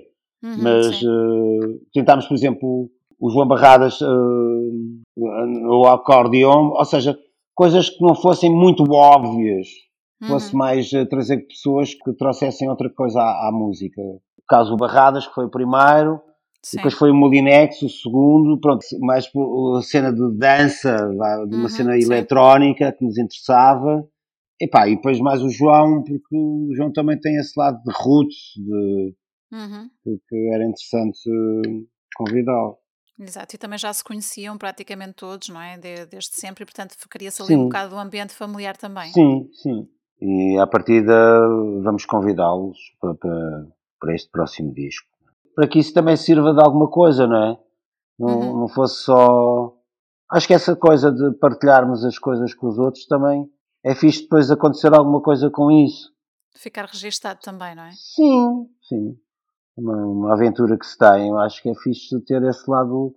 [0.44, 2.90] Uhum, Mas uh, tentámos, por exemplo,
[3.26, 7.18] o João Barradas uh, o acordeão, ou seja,
[7.56, 9.68] coisas que não fossem muito óbvias,
[10.22, 10.28] uhum.
[10.28, 14.00] fosse mais uh, trazer pessoas que trouxessem outra coisa à, à música.
[14.00, 16.22] O caso do Barradas, que foi o primeiro,
[16.64, 16.78] Sim.
[16.78, 21.70] depois foi o Molinex, o segundo, pronto, mais a cena de dança, de uma uhum,
[21.70, 22.06] cena sim.
[22.06, 24.08] eletrónica que nos interessava.
[24.62, 27.92] E, pá, e depois mais o João, porque o João também tem esse lado de
[27.92, 29.16] roots, de,
[29.52, 29.90] uhum.
[30.04, 31.20] que, que, era interessante
[32.16, 32.78] convidá-lo.
[33.18, 35.78] Exato, e também já se conheciam praticamente todos, não é?
[35.78, 37.58] De, desde sempre, e portanto queria-se ali sim.
[37.58, 39.12] um bocado do ambiente familiar também.
[39.14, 39.88] Sim, sim.
[40.22, 41.14] E à partida
[41.82, 43.68] vamos convidá-los para, para,
[44.00, 45.08] para, este próximo disco.
[45.56, 47.58] Para que isso também sirva de alguma coisa, não é?
[48.20, 48.60] Não, uhum.
[48.62, 49.74] não fosse só.
[50.30, 53.50] Acho que essa coisa de partilharmos as coisas com os outros também
[53.84, 56.14] é fixe depois acontecer alguma coisa com isso.
[56.54, 57.92] Ficar registado também, não é?
[57.94, 59.18] Sim, sim
[59.78, 61.30] uma, uma aventura que se tem.
[61.30, 63.14] Eu acho que é fixe ter esse lado,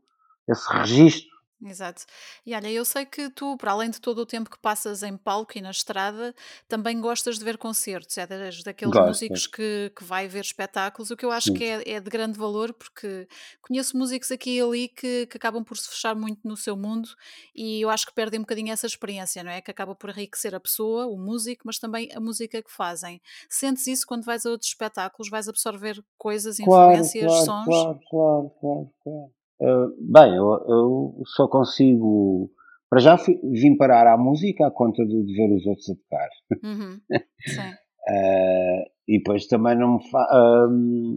[0.49, 2.05] esse registro Exato.
[2.47, 5.16] E olha, eu sei que tu, para além de todo o tempo que passas em
[5.16, 6.33] palco e na estrada,
[6.68, 9.09] também gostas de ver concertos, é daqueles Gosto.
[9.09, 11.55] músicos que, que vai ver espetáculos, o que eu acho Sim.
[11.55, 13.27] que é, é, de grande valor, porque
[13.61, 17.09] conheço músicos aqui e ali que, que, acabam por se fechar muito no seu mundo
[17.53, 19.61] e eu acho que perdem um bocadinho essa experiência, não é?
[19.61, 23.21] Que acaba por enriquecer a pessoa, o músico, mas também a música que fazem.
[23.51, 25.29] Sentes isso quando vais a outros espetáculos?
[25.29, 27.64] Vais absorver coisas, claro, influências, claro, sons?
[27.64, 29.38] Claro, claro, claro, claro.
[29.61, 32.51] Uh, bem, eu, eu, só consigo.
[32.88, 36.29] Para já vim parar à música à conta de, de ver os outros a tocar.
[36.62, 37.01] Uhum.
[38.09, 41.16] Uh, e depois também não uh,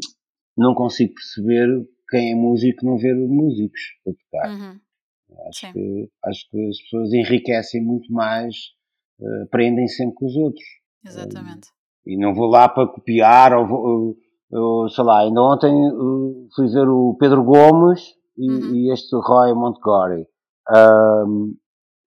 [0.58, 1.70] não consigo perceber
[2.10, 4.50] quem é músico não ver músicos a tocar.
[4.50, 4.80] Uhum.
[5.48, 8.58] Acho, que, acho que as pessoas enriquecem muito mais,
[9.44, 10.66] aprendem sempre com os outros.
[11.08, 11.70] Exatamente.
[12.06, 14.18] e não vou lá para copiar, ou, vou,
[14.52, 15.74] ou sei lá, ainda ontem
[16.54, 18.02] fui ver o Pedro Gomes
[18.38, 18.76] e, uhum.
[18.76, 20.28] e este Roy Montgomery.
[20.70, 21.56] Um,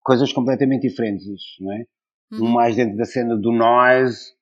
[0.03, 1.85] coisas completamente diferentes, não é?
[2.33, 2.47] Uhum.
[2.47, 4.33] Um mais dentro da cena do noise,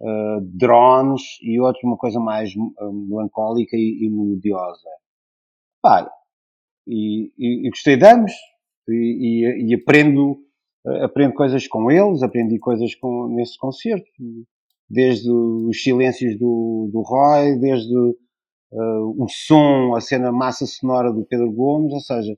[0.00, 4.88] uh, drones, e outro uma coisa mais uh, melancólica e, e melodiosa.
[5.82, 6.10] Pá,
[6.86, 8.32] e, e, e, gostei de ambos,
[8.88, 10.32] e, e aprendo,
[10.86, 14.04] uh, aprendo coisas com eles, aprendi coisas com, nesse concerto,
[14.88, 17.94] desde os silêncios do, do Roy, desde
[18.74, 22.36] uh, o som, a cena massa sonora do Pedro Gomes, ou seja,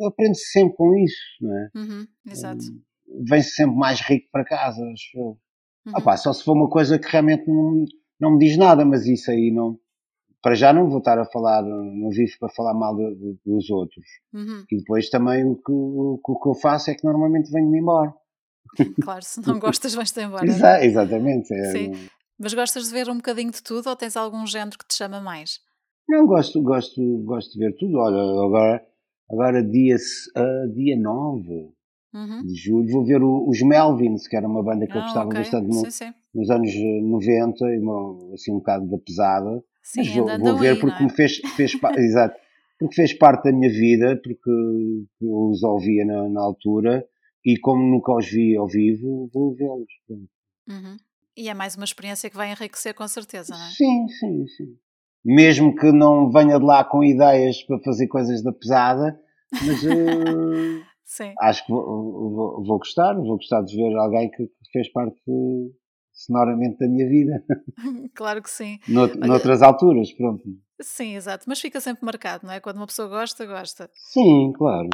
[0.00, 1.70] aprende-se sempre com isso, não é?
[1.74, 2.64] Uhum, exato.
[2.64, 5.38] Um, Vem-se sempre mais rico para casa, acho eu.
[5.86, 5.92] Uhum.
[5.96, 7.84] Opa, só se for uma coisa que realmente não,
[8.18, 9.78] não me diz nada, mas isso aí não.
[10.42, 13.70] Para já não vou estar a falar, não vivo para falar mal de, de, dos
[13.70, 14.04] outros.
[14.32, 14.64] Uhum.
[14.70, 18.12] E depois também o que, o, o que eu faço é que normalmente venho-me embora.
[19.00, 20.44] Claro, se não gostas, vais-te embora.
[20.44, 21.52] Exa exatamente.
[21.54, 21.92] É, Sim.
[22.38, 25.20] Mas gostas de ver um bocadinho de tudo ou tens algum género que te chama
[25.20, 25.60] mais?
[26.08, 27.98] Não, gosto, gosto, gosto de ver tudo.
[27.98, 28.86] Olha, agora,
[29.30, 31.72] agora dia, uh, dia 9
[32.14, 32.42] uhum.
[32.42, 35.26] de julho vou ver o, os Melvins, que era uma banda que ah, eu gostava
[35.26, 35.40] okay.
[35.40, 36.14] bastante no, sim, sim.
[36.34, 39.62] nos anos 90, e uma, assim um bocado da pesada.
[39.82, 41.06] Sim, Mas vou, vou ver aí, porque é?
[41.06, 42.36] me fez, fez exato,
[42.78, 44.50] porque fez parte da minha vida, porque
[45.20, 47.06] eu os ouvia na, na altura
[47.44, 49.92] e como nunca os vi ao vivo, vou vê-los.
[50.68, 50.96] Uhum.
[51.36, 53.70] E é mais uma experiência que vai enriquecer com certeza, não é?
[53.70, 54.76] Sim, sim, sim.
[55.24, 59.18] Mesmo que não venha de lá com ideias para fazer coisas da pesada,
[59.52, 64.92] mas uh, acho que vou, vou, vou, gostar, vou gostar de ver alguém que fez
[64.92, 65.20] parte
[66.12, 67.42] sonoramente da minha vida.
[68.14, 68.78] claro que sim.
[68.86, 70.44] Nout Olha, noutras alturas, pronto.
[70.80, 71.44] Sim, exato.
[71.48, 72.60] Mas fica sempre marcado, não é?
[72.60, 73.90] Quando uma pessoa gosta, gosta.
[73.94, 74.88] Sim, claro.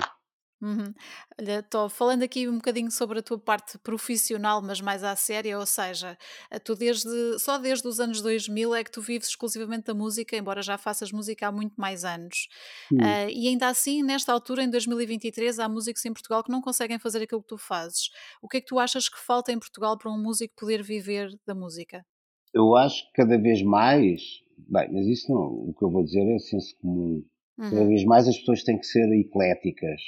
[0.62, 0.92] Uhum.
[1.40, 5.58] Olha, estou falando aqui um bocadinho sobre a tua parte profissional, mas mais à séria,
[5.58, 6.18] ou seja,
[6.64, 10.60] tu desde, só desde os anos 2000 é que tu vives exclusivamente da música, embora
[10.60, 12.48] já faças música há muito mais anos.
[12.92, 16.98] Uh, e ainda assim, nesta altura, em 2023, há músicos em Portugal que não conseguem
[16.98, 18.10] fazer aquilo que tu fazes.
[18.42, 21.30] O que é que tu achas que falta em Portugal para um músico poder viver
[21.46, 22.04] da música?
[22.52, 24.20] Eu acho que cada vez mais,
[24.58, 27.24] bem, mas isso não, o que eu vou dizer é senso comum.
[27.56, 27.88] Cada uhum.
[27.88, 30.00] vez mais as pessoas têm que ser ecléticas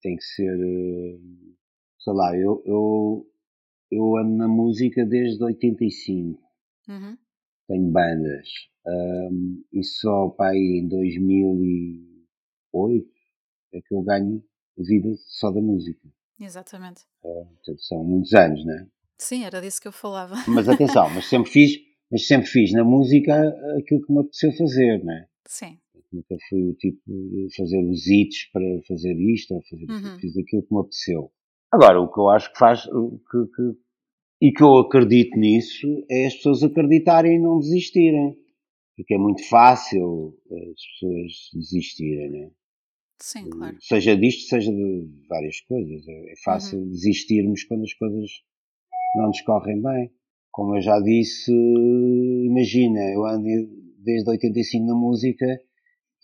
[0.00, 1.18] tem que ser, eh,
[1.98, 3.26] sei lá, eu, eu,
[3.90, 6.40] eu ando na música desde 85.
[6.88, 7.18] Uhum.
[7.68, 8.48] Tenho bandas.
[8.86, 13.08] Um, e só para aí em 2008
[13.72, 14.44] é que eu ganho
[14.76, 16.06] vida só da música.
[16.38, 17.02] Exatamente.
[17.22, 18.86] Uh, portanto, são muitos anos, não é?
[19.18, 20.36] Sim, era disso que eu falava.
[20.48, 21.80] Mas atenção, mas sempre fiz,
[22.10, 25.28] mas sempre fiz na música aquilo que me apeteceu fazer, não é?
[25.46, 25.78] Sim.
[26.14, 30.18] Nunca fui o tipo de fazer os hits para fazer isto ou fazer uhum.
[30.20, 31.32] fiz aquilo que me apeteceu.
[31.72, 36.26] Agora, o que eu acho que faz, que, que, e que eu acredito nisso, é
[36.26, 38.38] as pessoas acreditarem e não desistirem.
[38.96, 42.50] Porque é muito fácil as pessoas desistirem, né?
[43.20, 43.76] Sim, claro.
[43.80, 46.06] Seja disto, seja de várias coisas.
[46.06, 46.90] É, é fácil uhum.
[46.90, 48.30] desistirmos quando as coisas
[49.16, 50.12] não nos correm bem.
[50.52, 53.48] Como eu já disse, imagina, eu ando
[53.98, 55.46] desde 85 na música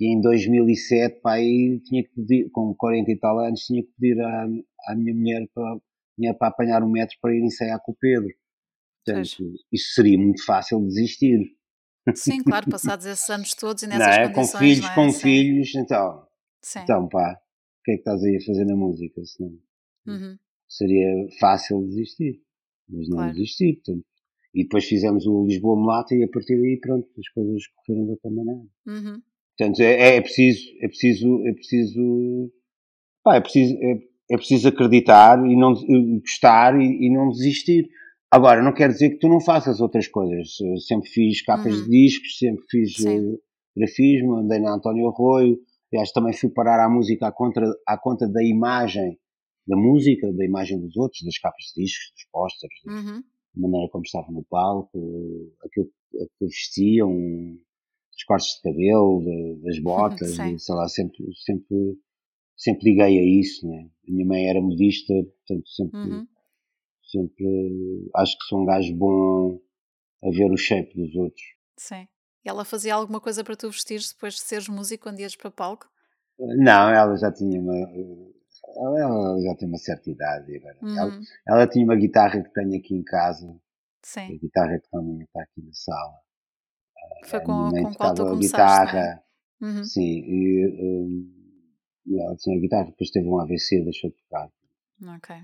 [0.00, 3.92] e em 2007, pá, aí tinha que pedir, com 40 e tal anos, tinha que
[3.98, 4.46] pedir à,
[4.88, 5.78] à minha mulher para,
[6.18, 8.30] tinha para apanhar um metro para ir ensaiar com o Pedro.
[9.04, 11.54] Portanto, isso seria muito fácil desistir.
[12.14, 14.32] Sim, claro, passados esses anos todos e nessas não é?
[14.32, 14.52] condições.
[14.52, 14.94] Com filhos, é?
[14.94, 15.20] com Sim.
[15.20, 16.26] filhos, então.
[16.62, 16.78] Sim.
[16.80, 19.22] Então, pá, o que é que estás aí a fazer na música?
[19.24, 19.58] Senão,
[20.06, 20.38] uhum.
[20.66, 22.40] Seria fácil desistir,
[22.88, 23.32] mas não claro.
[23.34, 23.74] desisti.
[23.74, 24.06] Portanto,
[24.54, 28.12] e depois fizemos o Lisboa Mulata e a partir daí, pronto, as coisas correram da
[28.12, 28.66] outra maneira.
[28.86, 29.22] Uhum.
[29.56, 32.52] Portanto, é, é, preciso, é preciso, é preciso,
[33.22, 33.98] pá, é preciso, é,
[34.30, 35.74] é preciso acreditar e não
[36.20, 37.88] gostar e, e, não desistir.
[38.30, 40.58] Agora, não quer dizer que tu não faças outras coisas.
[40.60, 41.84] Eu sempre fiz capas uhum.
[41.84, 43.40] de discos, sempre fiz uh,
[43.76, 45.58] grafismo, andei na António Arroio.
[45.92, 49.18] Aliás, também fui parar à música à conta, à conta da imagem
[49.70, 53.22] da música, da imagem dos outros, das capas de discos, dos pósteres, uhum.
[53.54, 54.98] da maneira como estavam no palco,
[55.64, 55.86] aquilo
[56.38, 57.16] que vestiam,
[58.20, 61.98] dos cortes de cabelo, de, das botas, e, sei lá, sempre, sempre,
[62.56, 63.88] sempre liguei a isso, né?
[64.08, 66.26] A minha mãe era modista, portanto sempre, uhum.
[67.10, 69.60] sempre acho que sou um gajo bom
[70.22, 71.44] a ver o shape dos outros.
[71.76, 72.06] Sim.
[72.44, 75.50] E ela fazia alguma coisa para tu vestires depois de seres músico quando ias para
[75.50, 75.86] palco?
[76.38, 77.74] Não, ela já tinha uma.
[78.76, 80.78] Ela já tem uma certa idade agora.
[80.80, 80.98] Uhum.
[80.98, 83.46] Ela, ela, tinha uma guitarra que tenho aqui em casa.
[84.02, 84.34] Sim.
[84.34, 86.14] A guitarra que também está aqui na sala.
[87.26, 89.00] Foi com, com qual tu começaste, é?
[89.00, 89.24] guitarra,
[89.60, 89.84] uhum.
[89.84, 91.40] sim, e, um,
[92.18, 94.50] ela tinha a guitarra, depois teve um AVC, deixou de tocar.
[95.16, 95.36] Ok.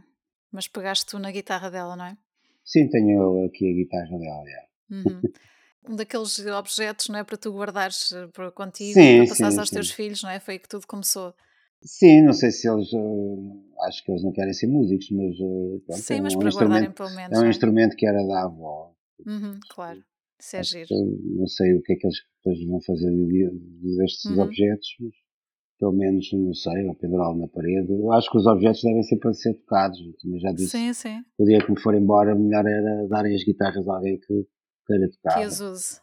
[0.50, 2.16] Mas pegaste tu na guitarra dela, não é?
[2.64, 4.44] Sim, tenho aqui a guitarra dela,
[4.90, 5.22] uhum.
[5.88, 7.22] Um daqueles objetos, não é?
[7.22, 9.74] Para tu guardares eh, para contigo sim, para passares sim, aos sim.
[9.76, 10.40] teus filhos, não é?
[10.40, 11.33] Foi aí que tudo começou.
[11.81, 12.92] Sim, não sei se eles.
[12.92, 15.38] Uh, acho que eles não querem ser músicos, mas.
[15.38, 17.38] Uh, pronto, sim, é um mas para guardarem pelo menos.
[17.38, 17.50] É um é?
[17.50, 18.92] instrumento que era da avó.
[19.24, 20.02] Uhum, claro.
[20.40, 20.88] Isso é giro.
[21.37, 23.11] Não sei o que é que eles depois vão fazer
[23.96, 24.40] destes uhum.
[24.40, 25.14] objetos, mas
[25.79, 27.92] pelo menos, não sei, ou pendurá-lo na parede.
[27.92, 29.99] Eu acho que os objetos devem ser para ser tocados.
[30.22, 30.70] Também já disse.
[30.70, 31.25] Sim, sim.
[31.38, 34.46] O dia que me for embora, melhor era darem as guitarras a alguém que
[34.87, 35.38] queira tocar.
[35.38, 36.01] Que as use.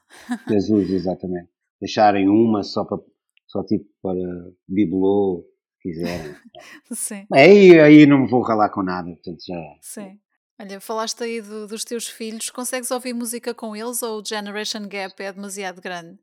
[0.47, 1.49] Que as use, exatamente.
[1.81, 2.99] Deixarem uma só para,
[3.47, 5.43] só tipo para bibelô,
[5.81, 6.35] se quiserem.
[6.91, 7.25] sim.
[7.33, 9.75] Aí, aí não me vou ralar com nada, portanto já.
[9.81, 10.19] Sim.
[10.63, 14.87] Olha, falaste aí do, dos teus filhos, consegues ouvir música com eles ou o generation
[14.87, 16.17] gap é demasiado grande?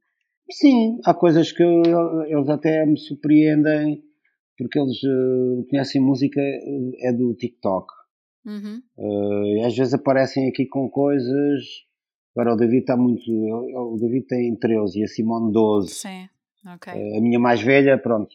[0.50, 4.03] Sim, há coisas que eles até me surpreendem
[4.57, 7.87] porque eles uh, conhecem música eh, é do TikTok.
[8.46, 8.83] Uhum.
[8.96, 11.62] Uh, e às vezes aparecem aqui com coisas.
[12.35, 13.31] Agora o David está muito.
[13.31, 15.90] O David tem 13 e a Simone 12.
[15.90, 16.29] Sim,
[16.66, 16.92] ok.
[16.94, 18.35] A minha mais velha, pronto,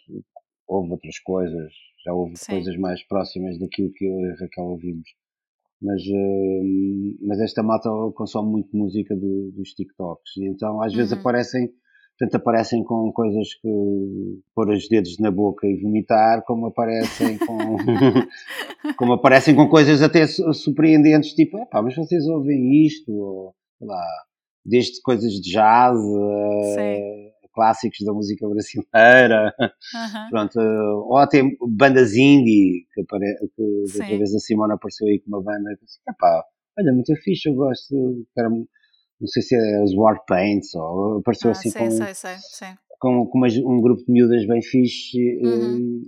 [0.68, 1.74] houve outras coisas.
[2.06, 2.52] Já houve Sim.
[2.52, 5.10] coisas mais próximas daquilo que eu e a Raquel ouvimos
[5.82, 11.12] mas, uh, mas esta malta consome muito música do, dos TikToks, e então às vezes
[11.12, 11.20] uhum.
[11.20, 11.70] aparecem,
[12.18, 17.78] tanto aparecem com coisas que pôr os dedos na boca e vomitar, como aparecem com,
[18.98, 24.06] como aparecem com coisas até surpreendentes, tipo, pá, mas vocês ouvem isto, ou, lá,
[24.66, 27.25] desde coisas de jazz, uh,
[27.56, 30.30] clássicos da música brasileira, uhum.
[30.30, 35.30] pronto, ou até bandas indie, que, apare, que outra vez a Simona apareceu aí com
[35.30, 35.72] uma banda,
[36.08, 36.44] epá,
[36.78, 37.96] Olha, muito fixe, eu gosto.
[38.38, 42.36] Era, não sei se é os Warpaints ou apareceu ah, assim sei, com, sei, sei,
[42.38, 42.68] sei.
[43.00, 46.02] com, com uma, um grupo de miúdas bem fixe uhum.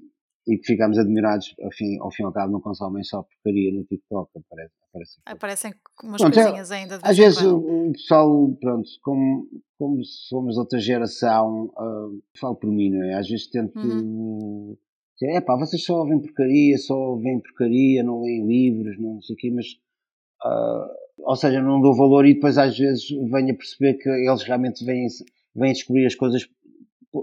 [0.47, 1.53] E, que ficámos admirados.
[1.61, 4.73] Ao fim, ao fim e ao cabo, não consomem só porcaria no TikTok, aparece.
[4.89, 6.99] Aparecem, aparecem umas pronto, é, coisinhas ainda.
[7.03, 13.03] às vezes o, pessoal, pronto, como, como somos outra geração, uh, falo por mim, não
[13.03, 13.13] é?
[13.13, 13.77] Às vezes tento.
[13.77, 14.75] Uhum.
[15.19, 19.33] Dizer, é pá, vocês só ouvem porcaria, só ouvem porcaria, não leem livros, não sei
[19.33, 19.65] o quê, mas
[20.43, 20.87] Uh,
[21.19, 24.85] ou seja, não dou valor e depois às vezes venho a perceber que eles realmente
[24.85, 25.07] vêm,
[25.55, 26.47] vêm a descobrir as coisas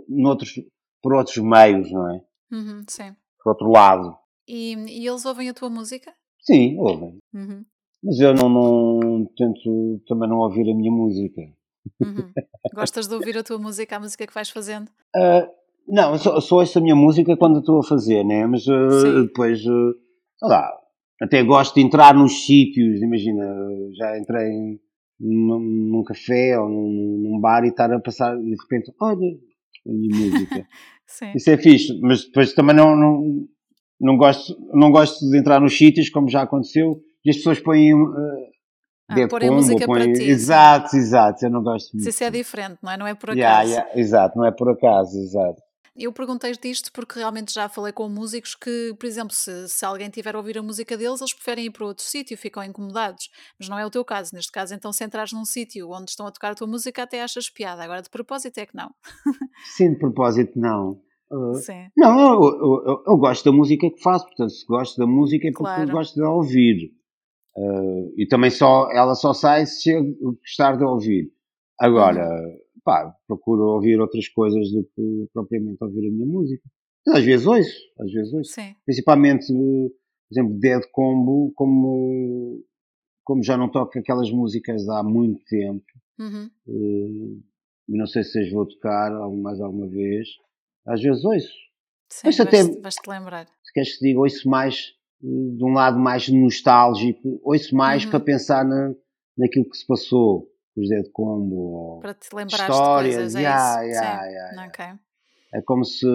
[0.09, 0.61] noutros,
[1.01, 2.21] por outros meios, não é?
[2.55, 3.17] Uhum, sim.
[3.43, 4.17] Por outro lado.
[4.47, 6.13] E, e, eles ouvem a tua música?
[6.41, 7.19] Sim, ouvem.
[7.35, 7.65] Uhum.
[8.03, 11.41] Mas eu não, não, tento também não ouvir a minha música.
[12.01, 12.31] Uhum.
[12.75, 14.89] Gostas de ouvir a tua música, a música que vais fazendo?
[15.17, 15.49] Uh,
[15.89, 18.47] não, só, só ouço a minha música quando estou a fazer, né?
[18.47, 19.95] Mas uh, depois, uh,
[20.39, 20.71] sei lá,
[21.21, 23.45] até gosto de entrar nos sítios, imagina,
[23.97, 24.79] já entrei
[25.19, 29.39] num, num café ou num, num, bar e estar a passar e de repente, olha,
[29.87, 30.67] a minha música.
[31.35, 33.47] Isso é fixe, mas depois também não, não,
[34.01, 37.95] não, gosto, não gosto de entrar nos sítios, como já aconteceu, e as pessoas põem.
[37.95, 38.15] Uh,
[39.09, 40.05] ah, porem música põem...
[40.05, 40.25] para ti.
[40.25, 42.09] Exato, exato, eu não gosto muito.
[42.09, 42.97] Isso é diferente, não é?
[42.97, 43.39] Não é por acaso.
[43.39, 45.63] Yeah, yeah, exato, não é por acaso, exato.
[45.97, 50.11] Eu perguntei disto porque realmente já falei com músicos que, por exemplo, se, se alguém
[50.11, 53.31] tiver a ouvir a música deles, eles preferem ir para outro sítio, ficam incomodados.
[53.57, 54.35] Mas não é o teu caso.
[54.35, 57.23] Neste caso, então, se entrares num sítio onde estão a tocar a tua música, até
[57.23, 57.85] achas piada.
[57.85, 58.91] Agora, de propósito, é que não.
[59.77, 61.01] Sim, de propósito, não.
[61.31, 61.89] Uh, Sim.
[61.97, 65.47] Não, eu, eu, eu, eu, gosto da música que faço, portanto, se gosto da música
[65.47, 65.93] é porque claro.
[65.93, 66.93] gosto de ouvir.
[67.57, 70.03] Uh, e também só, ela só sai se eu
[70.41, 71.33] gostar de ouvir.
[71.79, 76.63] Agora, uhum pá, procuro ouvir outras coisas do que propriamente ouvir a minha música.
[77.07, 78.53] Mas às vezes ouço, às vezes ouço.
[78.53, 78.75] Sim.
[78.85, 79.91] Principalmente, por
[80.33, 82.63] exemplo, Dead Combo, como,
[83.25, 85.85] como já não toco aquelas músicas há muito tempo,
[86.19, 86.51] uhum.
[86.69, 87.43] uh,
[87.89, 90.29] não sei se as vou tocar mais alguma vez,
[90.87, 91.65] às vezes ouço.
[92.11, 93.47] Sim, Mas até, vais-te lembrar.
[93.65, 98.11] Se queres que diga, ouço mais uh, de um lado mais nostálgico, ouço mais uhum.
[98.11, 98.95] para pensar na,
[99.37, 103.15] naquilo que se passou os Dead Combo para te lembrar histórias.
[103.15, 104.01] de coisas, é yeah, isso?
[104.01, 105.05] Yeah, yeah, okay.
[105.55, 106.07] É como se,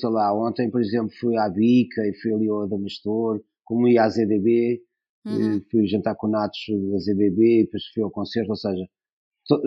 [0.00, 4.04] sei lá, ontem, por exemplo, fui à Bica e fui ali ao Adamastor, como ia
[4.04, 4.80] à ZDB,
[5.26, 5.60] uhum.
[5.70, 8.88] fui jantar com natos da ZDB, depois fui ao concerto, ou seja,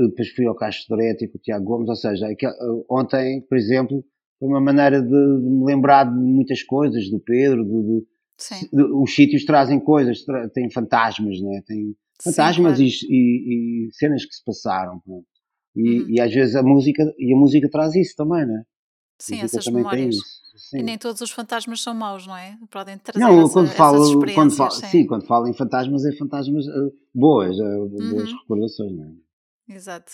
[0.07, 2.27] depois fui ao Castro Dorético, o Tiago Gomes, ou seja,
[2.89, 4.03] ontem, por exemplo,
[4.39, 8.07] foi uma maneira de, de me lembrar de muitas coisas, do Pedro, de, de
[8.93, 11.61] os sítios trazem coisas, tra têm fantasmas, né?
[11.67, 13.13] Tem, fantasmas Sim, claro.
[13.13, 15.01] e, e, cenas que se passaram.
[15.75, 16.09] E, uhum.
[16.09, 18.63] e, às vezes a música, e a música traz isso também, né?
[19.19, 20.15] Sim, essas memórias.
[20.73, 22.57] E nem todos os fantasmas são maus, não é?
[22.69, 24.87] Podem trazer não, essa, quando falo, quando falo, sim.
[24.87, 25.05] sim.
[25.05, 28.37] quando falo em fantasmas, é fantasmas uh, boas, uh, boas uhum.
[28.39, 29.28] recordações, não é?
[29.69, 30.13] Exato.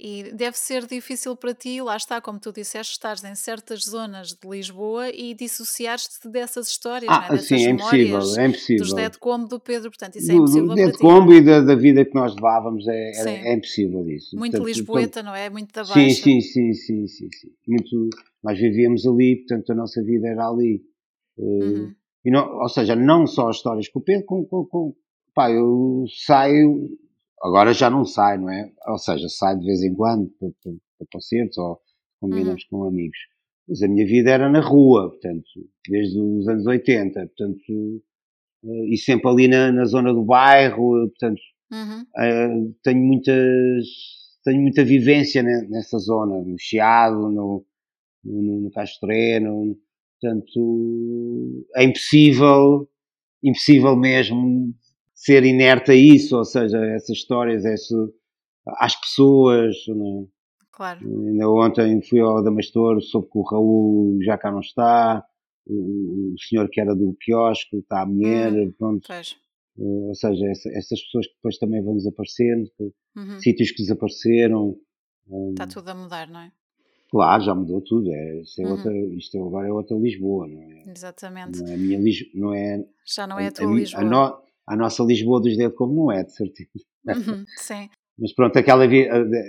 [0.00, 4.28] E deve ser difícil para ti, lá está, como tu disseste, estares em certas zonas
[4.28, 7.36] de Lisboa e dissociares-te dessas histórias, ah, é?
[7.36, 8.82] sim, é impossível, é impossível.
[8.82, 11.74] Dos Dead Combo do Pedro, portanto, isso é impossível do, Dead Combo e da, da,
[11.74, 14.36] vida que nós levávamos é, é, é impossível isso.
[14.36, 15.50] Muito portanto, lisboeta, então, não é?
[15.50, 16.00] Muito da baixa.
[16.00, 17.48] Sim, sim, sim, sim, sim, sim.
[17.68, 18.08] Muito,
[18.42, 20.82] nós vivíamos ali, portanto a nossa vida era ali.
[21.36, 21.94] Uh, uhum.
[22.24, 24.94] e não, ou seja, não só as histórias com o Pedro, com, com, com
[25.34, 26.88] pá, eu saio
[27.44, 28.72] Agora já não sai, não é?
[28.88, 31.78] Ou seja, sai de vez em quando para, para, concertos ou
[32.18, 32.80] combinamos uhum.
[32.80, 33.18] com amigos.
[33.68, 35.44] Mas a minha vida era na rua, portanto,
[35.86, 38.02] desde os anos 80, portanto,
[38.64, 42.00] eh, e sempre ali na, na zona do bairro, portanto, uhum.
[42.00, 43.84] uh, tenho muitas,
[44.42, 47.62] tenho muita vivência nessa zona, no Chiado, no,
[48.24, 49.76] no, no Castré, no,
[50.18, 52.88] portanto, é impossível,
[53.42, 54.74] impossível mesmo
[55.14, 57.94] ser inerte a isso, ou seja, essas histórias, esse,
[58.78, 59.74] às pessoas.
[59.88, 60.26] Né?
[60.72, 61.00] Claro.
[61.00, 65.24] Ainda ontem fui ao Damastor, soube que o Raul já cá não está,
[65.66, 69.06] o, o senhor que era do quiosque, está a mulher, hum, pronto.
[69.06, 69.36] Pois.
[69.76, 72.84] Uh, ou seja, essa, essas pessoas que depois também vão desaparecendo, que,
[73.16, 73.40] uhum.
[73.40, 74.76] sítios que desapareceram.
[75.28, 76.52] Um, está tudo a mudar, não é?
[77.10, 78.12] Claro, já mudou tudo.
[78.12, 78.72] É, isto, é uhum.
[78.72, 80.82] outra, isto agora é outra Lisboa, não é?
[80.88, 81.60] Exatamente.
[81.60, 82.84] Não é a minha Lisboa, não é.
[83.06, 84.02] Já não é a, a tua a, Lisboa.
[84.02, 86.70] A, no, a nossa Lisboa dos Dead como não é, de certeza.
[87.06, 87.88] Uhum, sim.
[88.18, 88.84] Mas pronto, aquela,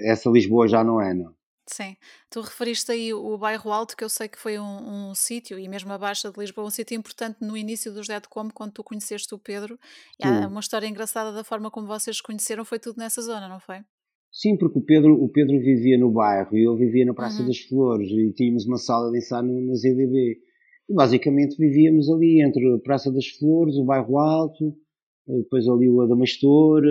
[0.05, 1.33] essa Lisboa já não é, não.
[1.67, 1.95] Sim.
[2.29, 5.67] Tu referiste aí o bairro Alto, que eu sei que foi um, um sítio, e
[5.67, 8.83] mesmo a Baixa de Lisboa, um sítio importante no início dos Dead Como, quando tu
[8.83, 9.79] conheceste o Pedro.
[10.19, 13.59] E há uma história engraçada da forma como vocês conheceram, foi tudo nessa zona, não
[13.59, 13.77] foi?
[14.31, 17.47] Sim, porque o Pedro, o Pedro vivia no bairro e eu vivia na Praça uhum.
[17.47, 20.37] das Flores e tínhamos uma sala de ensaio na ZDB.
[20.89, 24.75] E basicamente vivíamos ali entre a Praça das Flores, o bairro Alto,
[25.27, 26.83] depois ali o Adamastor,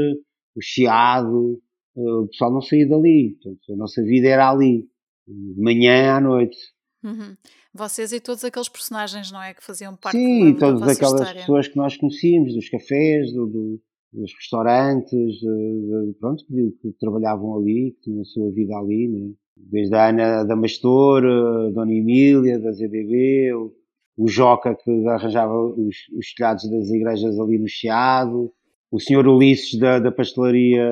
[0.56, 1.60] o Chiado,
[1.96, 3.36] o pessoal não saía dali.
[3.42, 4.88] Portanto, a nossa vida era ali,
[5.26, 6.56] de manhã à noite.
[7.02, 7.36] Uhum.
[7.72, 9.52] Vocês e todos aqueles personagens, não é?
[9.52, 11.40] Que faziam parte Sim, da, todas da aquelas história.
[11.40, 13.80] pessoas que nós conhecíamos, dos cafés, do, do,
[14.12, 19.08] dos restaurantes, de, de, pronto, que, que, trabalhavam ali, que tinham a sua vida ali,
[19.08, 19.34] né?
[19.56, 23.72] desde a Ana Damastor, a Dona Emília, da ZDB, o,
[24.16, 28.52] o Joca que arranjava os, os telhados das igrejas ali no Chiado,
[28.90, 30.88] o senhor Ulisses da, da pastelaria,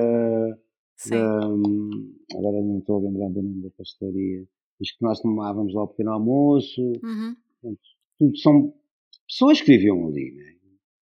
[1.09, 1.37] da,
[2.37, 4.45] agora não estou a lembrar do nome da pastelaria,
[4.81, 7.37] os que nós tomávamos lá o pequeno almoço, uhum.
[8.19, 8.75] tudo são
[9.29, 10.53] pessoas que viviam ali, né?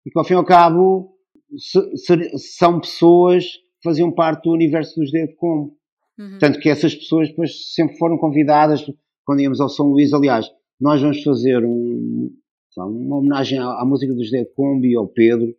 [0.05, 1.15] e que ao fim e ao cabo
[1.57, 5.75] se, se, são pessoas que faziam parte do universo dos Dead Combo.
[6.17, 6.37] Uhum.
[6.39, 8.85] Tanto que essas pessoas depois sempre foram convidadas
[9.25, 10.13] quando íamos ao São Luís.
[10.13, 10.45] Aliás,
[10.81, 12.35] nós vamos fazer um,
[12.77, 15.55] uma homenagem à, à música dos Dead Combo e ao Pedro.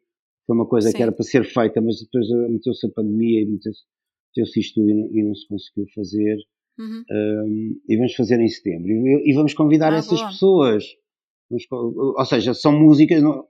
[0.47, 0.97] Foi uma coisa Sim.
[0.97, 3.83] que era para ser feita, mas depois meteu-se a pandemia e meteu-se
[4.37, 6.37] meteu isto e não, e não, se conseguiu fazer.
[6.79, 7.05] Uhum.
[7.11, 8.91] Um, e vamos fazer em setembro.
[8.91, 10.31] E, e vamos convidar ah, essas boa.
[10.31, 10.85] pessoas.
[11.49, 13.45] Vamos, ou seja, são músicas, não,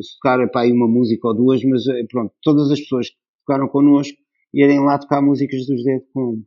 [0.00, 3.16] se tocar para aí uma música ou duas, mas eh, pronto, todas as pessoas que
[3.46, 4.16] tocaram connosco
[4.52, 6.44] irem lá tocar músicas dos Dead Combo.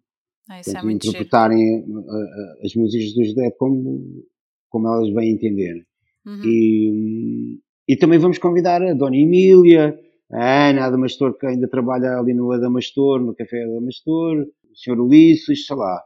[0.50, 4.24] Ah, isso é muito interpretarem uh, as músicas dos Dead como,
[4.70, 5.84] como elas bem entenderem.
[6.26, 6.42] Uhum.
[6.44, 9.98] E, e também vamos convidar a Dona Emília,
[10.32, 15.00] a Ana Adamastor, que ainda trabalha ali no Adamastor, no Café Adamastor, o Sr.
[15.00, 16.02] Ulisses, sei lá.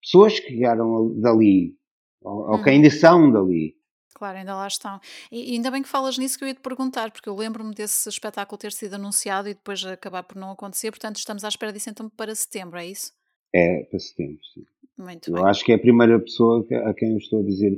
[0.00, 1.74] Pessoas que chegaram dali,
[2.22, 2.76] ou, ou que uhum.
[2.76, 3.74] ainda são dali.
[4.14, 5.00] Claro, ainda lá estão.
[5.30, 7.74] E, e ainda bem que falas nisso que eu ia te perguntar, porque eu lembro-me
[7.74, 11.72] desse espetáculo ter sido anunciado e depois acabar por não acontecer, portanto estamos à espera
[11.72, 13.12] disso então para setembro, é isso?
[13.52, 14.64] É, para setembro, sim.
[14.96, 15.44] Muito eu bem.
[15.46, 17.76] acho que é a primeira pessoa a quem eu estou a dizer,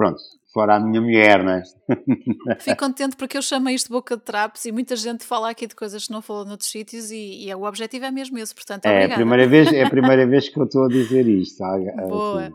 [0.00, 1.62] pronto, fora a minha mulher, não é?
[2.58, 5.66] Fico contente porque eu chamei isto de boca de trapos e muita gente fala aqui
[5.66, 8.86] de coisas que não falou noutros sítios e, e o objetivo é mesmo esse, portanto,
[8.86, 9.12] é, obrigada.
[9.12, 11.58] A primeira vez, é a primeira vez que eu estou a dizer isto.
[11.58, 11.84] Sabe?
[12.08, 12.46] Boa.
[12.46, 12.54] Assim.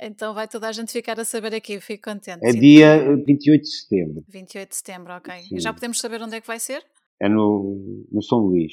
[0.00, 2.38] Então vai toda a gente ficar a saber aqui, fico contente.
[2.44, 4.24] É dia 28 de setembro.
[4.28, 5.34] 28 de setembro, ok.
[5.34, 5.56] Sim.
[5.56, 6.84] E já podemos saber onde é que vai ser?
[7.20, 8.72] É no, no São Luís.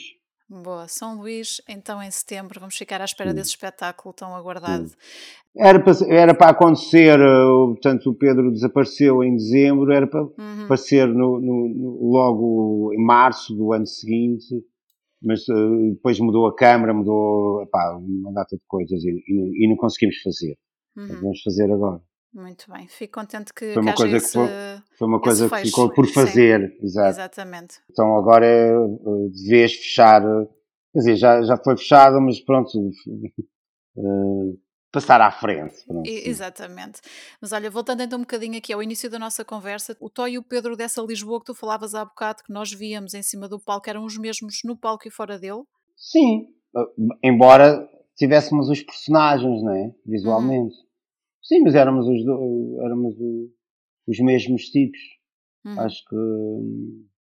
[0.52, 4.92] Boa, São Luís, então em setembro vamos ficar à espera desse espetáculo tão aguardado.
[5.56, 10.66] Era para, era para acontecer, eh, portanto o Pedro desapareceu em dezembro, era para uhum.
[10.66, 14.54] aparecer no, no, logo em março do ano seguinte,
[15.24, 19.70] mas uh, depois mudou a câmara, mudou epá, uma data de coisas e, e, e
[19.70, 20.58] não conseguimos fazer.
[20.98, 21.22] Uhum.
[21.22, 22.02] Vamos fazer agora.
[22.34, 24.48] Muito bem, fico contente que, foi uma coisa esse, que foi,
[24.98, 27.10] foi uma coisa que ficou por fazer, exato.
[27.10, 27.80] exatamente.
[27.90, 30.22] Então agora é eh, de vez fechar,
[30.94, 32.70] quer dizer, já, já foi fechado, mas pronto,
[33.98, 34.60] uh,
[34.94, 35.84] passar à frente.
[35.86, 37.02] Pronto, exatamente.
[37.42, 40.38] Mas olha, voltando então um bocadinho aqui ao início da nossa conversa, o Tó e
[40.38, 43.60] o Pedro dessa Lisboa que tu falavas há bocado, que nós víamos em cima do
[43.60, 45.64] palco, eram os mesmos no palco e fora dele?
[45.98, 46.48] Sim,
[47.22, 49.92] embora tivéssemos os personagens, não é?
[50.06, 50.76] Visualmente.
[50.76, 50.91] Uhum.
[51.42, 52.22] Sim, mas éramos os,
[52.84, 53.16] éramos
[54.08, 55.00] os mesmos tipos.
[55.66, 55.80] Uhum.
[55.80, 56.16] Acho que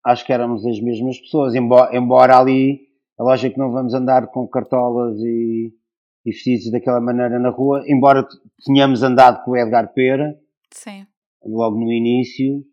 [0.04, 2.86] acho que éramos as mesmas pessoas, embora, embora ali
[3.18, 5.72] a lógica que não vamos andar com cartolas e,
[6.24, 8.26] e vestidos daquela maneira na rua, embora
[8.64, 10.38] tenhamos andado com o Edgar Pera,
[10.72, 11.06] Sim.
[11.44, 12.64] logo no início,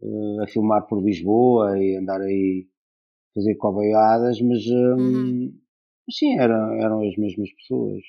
[0.00, 2.68] uh, a filmar por Lisboa e andar aí
[3.34, 5.52] fazer cobaiadas, mas um, uhum.
[6.10, 8.02] sim, eram, eram as mesmas pessoas,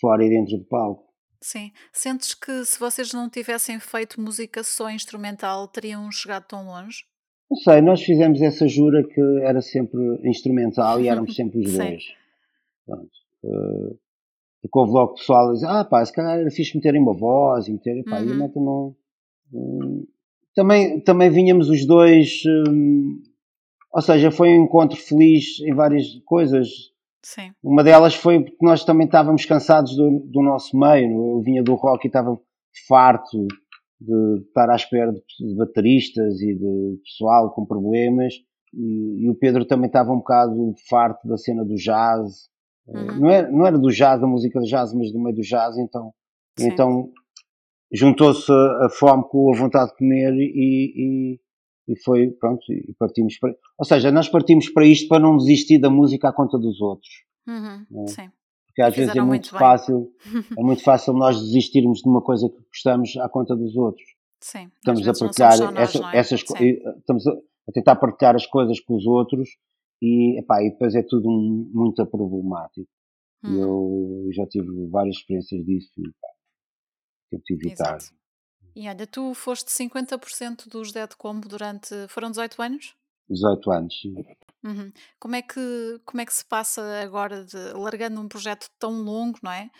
[0.00, 1.11] fora e dentro do palco.
[1.42, 1.72] Sim.
[1.92, 7.04] Sentes que se vocês não tivessem feito música só instrumental, teriam chegado tão longe?
[7.50, 12.02] Não sei, nós fizemos essa jura que era sempre instrumental e éramos sempre os dois.
[12.86, 13.10] Pronto.
[13.44, 13.98] Uh,
[14.62, 17.66] porque houve logo pessoal a dizer, ah pá, se calhar era fixe meterem uma voz
[17.66, 18.30] e meterem, pá, uhum.
[18.30, 18.94] e metem um,
[19.52, 20.06] um,
[20.54, 23.20] também, também vinhamos os dois, um,
[23.92, 26.91] ou seja, foi um encontro feliz em várias coisas,
[27.24, 27.52] Sim.
[27.62, 31.36] Uma delas foi porque nós também estávamos cansados do, do nosso meio.
[31.36, 32.38] Eu vinha do rock e estava
[32.88, 33.46] farto
[34.00, 38.34] de estar à espera de, bateristas e de pessoal com problemas.
[38.74, 42.48] E, e, o Pedro também estava um bocado farto da cena do jazz.
[42.88, 43.20] Eh, uhum.
[43.20, 45.76] Não, era, não era do jazz, da música do jazz, mas do meio do jazz.
[45.78, 46.12] Então,
[46.58, 47.10] então
[47.92, 51.38] juntou-se a, a, fome com a vontade de comer e,
[51.92, 53.54] e, foi, pronto, e partimos para.
[53.78, 57.10] Ou seja, nós partimos para isto para não desistir da música à conta dos outros.
[57.46, 58.06] Uhum, é?
[58.06, 58.30] Sim.
[58.66, 60.10] Porque às vezes é muito, muito fácil,
[60.58, 64.06] é muito fácil nós desistirmos de uma coisa que gostamos à conta dos outros.
[64.40, 64.70] Sim.
[64.74, 66.18] Estamos a partilhar nós, essa, é?
[66.18, 69.50] essas estamos a, a, tentar partilhar as coisas com os outros
[70.00, 72.88] e, epá, e depois é tudo um, muito problemático.
[73.44, 74.24] Uhum.
[74.24, 76.28] Eu já tive várias experiências disso e pá,
[77.30, 77.96] tento evitar.
[77.96, 78.21] Exato.
[78.74, 81.94] E olha, tu foste 50% dos Dead Combo durante.
[82.08, 82.94] Foram 18 anos?
[83.28, 83.94] 18 anos.
[84.64, 84.92] Uhum.
[85.18, 89.38] Como, é que, como é que se passa agora, de, largando um projeto tão longo,
[89.42, 89.70] não é?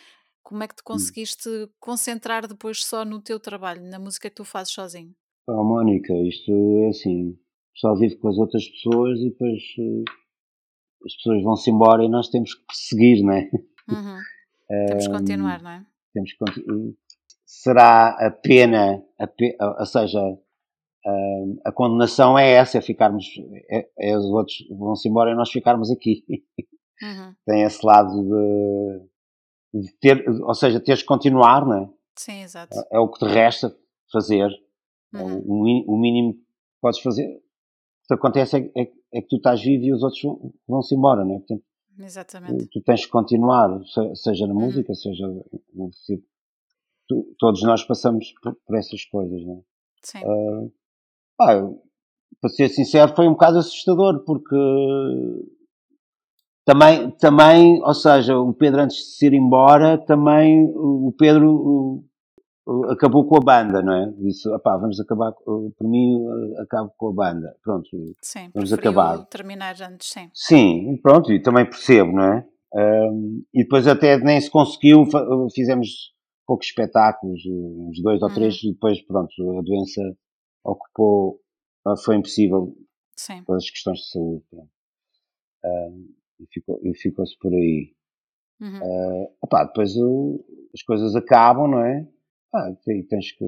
[0.42, 0.84] Como é que te Hum.
[0.86, 5.14] conseguiste concentrar depois só no teu trabalho, na música que tu fazes sozinho?
[5.46, 6.52] Oh, Mónica, isto
[6.84, 7.38] é assim,
[7.74, 10.04] só vive com as outras pessoas e depois uh,
[11.04, 13.50] as pessoas vão-se embora e nós temos que perseguir, não é?
[13.88, 14.18] Uhum.
[14.88, 15.86] temos que continuar, não é?
[16.12, 16.38] Temos que
[17.54, 19.54] Será a pena, a pe...
[19.60, 20.18] ou seja,
[21.04, 23.26] a, a condenação é essa, é ficarmos,
[23.70, 26.24] é, é os outros vão-se embora e nós ficarmos aqui.
[27.02, 27.34] Uhum.
[27.44, 31.90] Tem esse lado de, de, ter, ou seja, teres que continuar, não é?
[32.16, 32.74] Sim, exato.
[32.78, 33.76] É, é o que te resta
[34.10, 34.48] fazer.
[35.14, 35.42] É Uhum.
[35.44, 36.40] o, o, mínimo que
[36.80, 37.26] podes fazer.
[37.26, 40.22] O que acontece é, é, é, que tu estás vivo e os outros
[40.66, 41.38] vão-se embora, não é?
[41.38, 41.62] Portanto,
[41.98, 42.66] Exatamente.
[42.68, 43.78] Tu tens que continuar,
[44.14, 44.60] seja na Uhum.
[44.60, 45.26] música, seja
[45.74, 46.31] no tipo.
[47.08, 49.62] Tu, todos nós passamos por, por, essas coisas, não é?
[50.02, 50.18] Sim.
[50.24, 50.72] Uh,
[51.36, 51.68] pá,
[52.40, 54.56] para ser sincero, foi um bocado assustador, porque
[56.64, 62.04] também, também, ou seja, o Pedro antes de se ir embora, também o Pedro
[62.90, 64.12] acabou com a banda, não é?
[64.18, 66.24] Disse, opá, vamos acabar, por mim,
[66.58, 67.56] acabo com a banda.
[67.62, 67.88] Pronto,
[68.22, 69.24] sim, vamos acabar.
[69.26, 70.30] terminar antes, sim.
[70.32, 72.46] Sim, pronto, e também percebo, não é?
[72.74, 75.04] Um, e depois até nem se conseguiu,
[75.54, 76.12] fizemos
[76.52, 78.34] poucos espetáculos, uns dois ou Uhum.
[78.34, 80.02] três, e depois, pronto, a doença
[80.62, 81.40] ocupou,
[82.04, 82.76] foi impossível
[83.16, 83.42] Sim.
[83.44, 84.44] pelas questões de saúde.
[85.64, 86.08] Um,
[86.40, 87.94] e ficou- ficou-se por aí.
[88.60, 88.78] Uhum.
[88.82, 90.44] Uh, opá, depois o-
[90.74, 92.06] as coisas acabam, não é?
[92.54, 93.44] Ah, e tens que,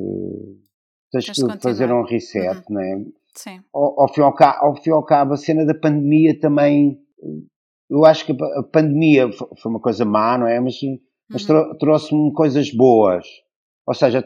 [1.12, 3.04] tens Tens que fazer um reset, não é?
[3.34, 3.60] Sim.
[3.72, 6.98] Ao, ao, fim ao, ca- ao fim e ao cabo, a cena da pandemia também.
[7.90, 10.58] Eu acho que a pa- a pandemia fo- foi uma coisa má, não é?
[10.58, 10.76] Mas,
[11.28, 11.46] mas Uhum.
[11.48, 13.24] trou- trouxe-me coisas boas.
[13.86, 14.24] Ou seja,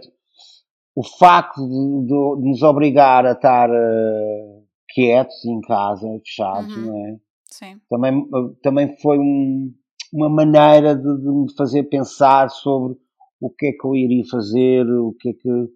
[0.94, 6.86] o facto de, de- de nos obrigar a estar eh, quietos em casa, fechados, Uhum.
[6.86, 7.16] não é?
[7.50, 7.80] Sim.
[7.90, 8.28] também,
[8.62, 9.72] também foi um-
[10.12, 12.96] uma maneira de, de me fazer pensar sobre
[13.40, 15.68] o que é que eu iria fazer, o que é que.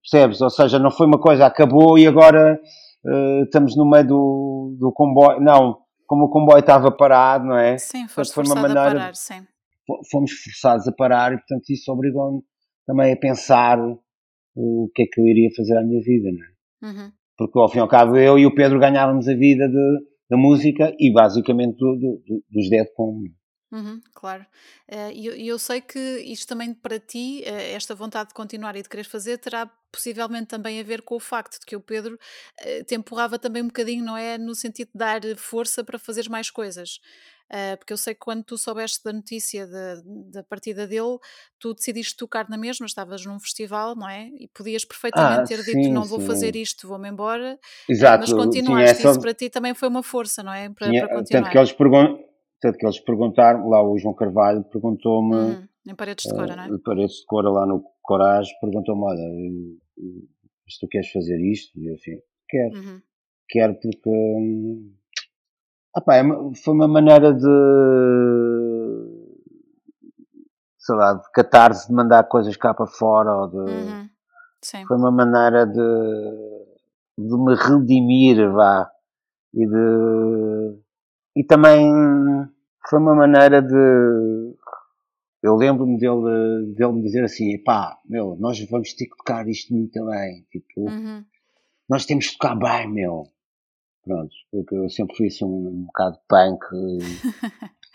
[0.00, 0.40] Percebes?
[0.40, 2.58] Ou seja, não foi uma coisa, acabou e agora
[3.06, 5.40] eh, estamos no meio do, do comboio.
[5.40, 7.76] Não, como o comboio estava parado, não é?
[7.78, 8.82] Sim, foi uma maneira.
[8.82, 9.42] parar, sim.
[9.96, 12.40] Fo- Fomos forçados a parar e, portanto, isso obrigou-me
[12.86, 13.78] também a pensar
[14.54, 16.52] o que é que eu iria fazer à minha vida, não é?
[16.84, 17.12] Uhum.
[17.38, 19.68] porque ao fim e ao cabo eu e o Pedro ganhávamos a vida
[20.28, 23.22] da música e basicamente do, do, do- dos Dead Com.
[23.72, 24.44] Uhum, claro.
[24.88, 28.76] Eh, E eu, eu sei que isto também para ti, eh, esta vontade de continuar
[28.76, 31.80] e de querer fazer, terá possivelmente também a ver com o facto de que o
[31.80, 32.18] Pedro
[32.60, 34.36] eh, te empurrava também um bocadinho, não é?
[34.38, 36.98] No sentido de dar força para fazeres mais coisas.
[37.52, 39.96] Eh, porque eu sei que quando tu soubeste da notícia da,
[40.32, 41.18] da partida dele,
[41.58, 44.28] tu decidiste tocar na mesma, estavas num festival, não é?
[44.38, 46.26] E podias perfeitamente Ah, ter dito: sim, não vou sim.
[46.26, 47.52] fazer isto, vou-me embora.
[47.52, 47.58] Eh,
[47.92, 49.08] Exato, mas tinha continuaste, essa.
[49.10, 50.70] isso para ti também foi uma força, não é?
[50.70, 51.52] Para, Tinha, para tanto, continuar.
[51.52, 51.72] que eles
[52.60, 56.62] tanto que eles perguntaram, lá o João Carvalho perguntou-me, Uhum, Em paredes de cora, não
[56.64, 56.66] é?
[56.68, 61.38] eh, paredes de cora lá no Coragem, perguntou-me: olha, eh, eh, se tu queres fazer
[61.40, 61.78] isto?
[61.78, 63.02] E eu assim, quero, Uhum.
[63.48, 65.01] quero porque.
[65.94, 66.22] Ah pá, é
[66.64, 67.46] foi uma maneira de.
[70.78, 73.56] sei lá, de catarse, de mandar coisas cá para fora ou de.
[73.56, 74.08] Uhum.
[74.86, 75.72] Foi uma maneira de,
[77.18, 78.88] de me redimir, vá,
[79.52, 80.78] e de,
[81.36, 81.92] e também
[82.88, 84.54] foi uma maneira de,
[85.42, 89.74] eu lembro-me dele, dele me dizer assim, pá, meu, nós vamos ter que tocar isto
[89.74, 91.24] muito bem, tipo, Uhum.
[91.88, 93.24] nós temos que tocar bem, meu.
[94.04, 96.60] Pronto, porque eu sempre fui assim um, bocado punk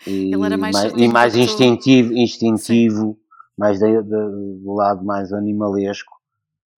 [0.06, 3.18] e, e Ele era mais e mais instintivo, instintivo
[3.56, 6.16] mais da- da- do lado mais animalesco.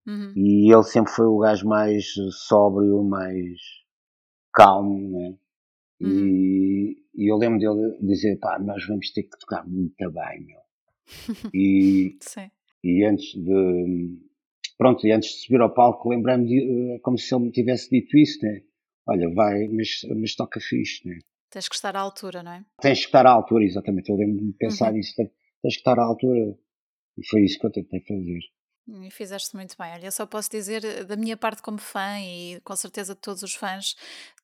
[0.07, 0.33] Uhum.
[0.35, 2.07] E ele sempre foi o gajo mais
[2.49, 3.59] sóbrio, mais
[4.53, 5.35] calmo, né?
[6.01, 6.09] Uhum.
[6.09, 10.61] E, e eu lembro dele dizer, pá, nós vamos ter que tocar muito bem, meu.
[11.55, 12.17] E,
[12.83, 14.19] e antes de,
[14.79, 17.91] pronto, e antes de subir ao palco, lembrei-me de, eh, como se ele me tivesse
[17.91, 18.63] dito isso, né?
[19.07, 21.19] Olha, vai, mas, mas toca fixe, né?
[21.51, 22.65] Tens que estar à altura, não é?
[22.81, 24.09] Tens que estar à altura, exatamente.
[24.11, 24.99] Eu lembro-me de pensar Uhum.
[24.99, 25.29] isso, tens
[25.75, 26.57] que estar à altura.
[27.19, 28.39] E foi isso que eu tentei fazer.
[29.07, 29.93] E fizeste muito bem.
[29.93, 33.21] Olha, eu só posso dizer, eh, da minha parte como fã e com certeza de
[33.21, 33.95] todos os fãs,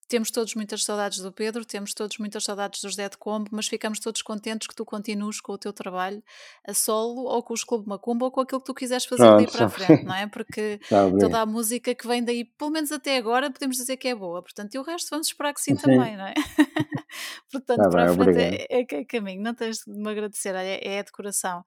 [0.09, 3.99] temos todos muitas saudades do Pedro, temos todos muitas saudades dos Dead Combo, mas ficamos
[3.99, 6.23] todos contentes que tu continues com o teu trabalho
[6.67, 9.47] a solo ou com os Clube Macumba ou com aquilo que tu quiseres fazer daí
[9.47, 10.27] Pronto, para a frente, não é?
[10.27, 14.09] Porque Está toda a música que vem daí, pelo menos até agora, podemos dizer que
[14.09, 14.43] é boa.
[14.43, 15.83] Portanto, e o resto vamos esperar que sim Sim.
[15.83, 16.35] também, não é?
[17.51, 18.67] Portanto, Está para a frente obrigado.
[18.71, 19.43] é, é caminho.
[19.43, 21.65] Não tens de me agradecer, é, é a decoração.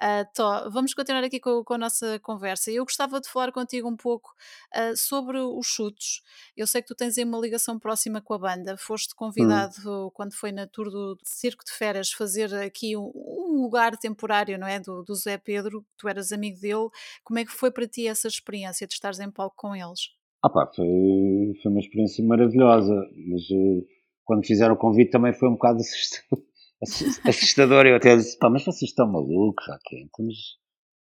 [0.00, 2.70] Ah, Tó, vamos continuar aqui com, com a nossa conversa.
[2.70, 4.34] Eu gostava de falar contigo um pouco
[4.72, 6.22] ah, sobre os chutes.
[6.56, 8.76] Eu sei que tu tens aí uma ligação próxima com a banda.
[8.76, 10.10] Foste convidado hum.
[10.14, 14.66] quando foi na tour do Circo de Feras fazer aqui um, um lugar temporário, não
[14.66, 14.78] é?
[14.78, 16.88] Do, do Zé Pedro, tu eras amigo dele.
[17.24, 20.10] Como é que foi para ti essa experiência de estares em palco com eles?
[20.42, 20.86] Ah pá, foi,
[21.62, 22.94] foi uma experiência maravilhosa,
[23.28, 23.86] mas uh,
[24.24, 26.44] quando fizeram o convite também foi um bocado assustador.
[27.28, 27.86] assustador.
[27.86, 30.00] Eu até disse, pá, mas vocês estão malucos, ok?
[30.00, 30.36] Então, mas,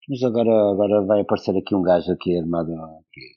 [0.10, 3.37] mas agora, agora vai aparecer aqui um gajo aqui armado aqui,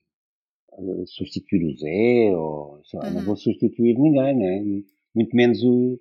[1.07, 3.15] substituir o Zé, ou sei lá, uhum.
[3.15, 4.83] não vou substituir ninguém, né?
[5.15, 5.99] Muito menos o.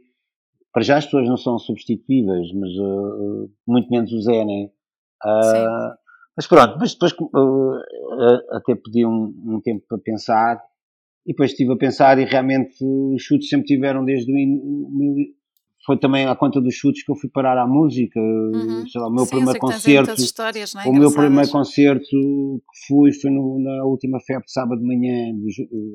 [0.71, 4.69] Para já as pessoas não são substituíveis, mas uh, muito menos o Zé, né?
[5.25, 5.97] Uh,
[6.37, 10.61] mas pronto, mas depois uh, até pedi um, um, tempo para pensar
[11.25, 14.35] e depois estive a pensar e realmente os chutes sempre tiveram desde o,
[15.89, 18.19] foi também à conta dos chutes que eu fui parar à música.
[18.19, 18.87] Uhum.
[18.87, 20.11] Sei lá, o meu Sim, primeiro concerto.
[20.11, 20.87] É?
[20.87, 25.33] O meu primeiro concerto que fui foi no, na última febre de sábado de manhã,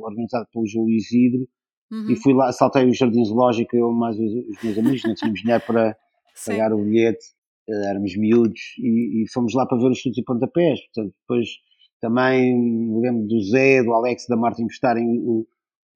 [0.00, 1.46] organizado pelo João Isidro.
[1.92, 2.10] Uhum.
[2.10, 5.40] E fui lá, saltei o Jardim Zoológico, eu mais os, os meus amigos, não tínhamos
[5.40, 5.96] dinheiro para
[6.44, 7.24] pagar o bilhete,
[7.68, 10.80] eh, éramos miúdos, e, e, fomos lá para ver os chutes e pontapés.
[10.86, 11.48] Portanto, depois
[12.00, 15.46] também me lembro do Zé, do Alex, da Martin gostarem o,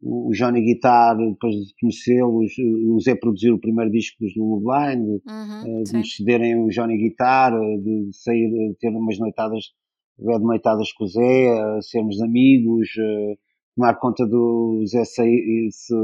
[0.01, 5.21] o Johnny Guitar, depois de conhecê-los, o Zé produzir o primeiro disco dos Lulu Blind,
[5.27, 9.65] uhum, de nos cederem o Johnny Guitar, de sair, ter umas noitadas,
[10.19, 12.89] de noitadas com o Zé, sermos amigos,
[13.75, 15.95] tomar conta do Zé sair, se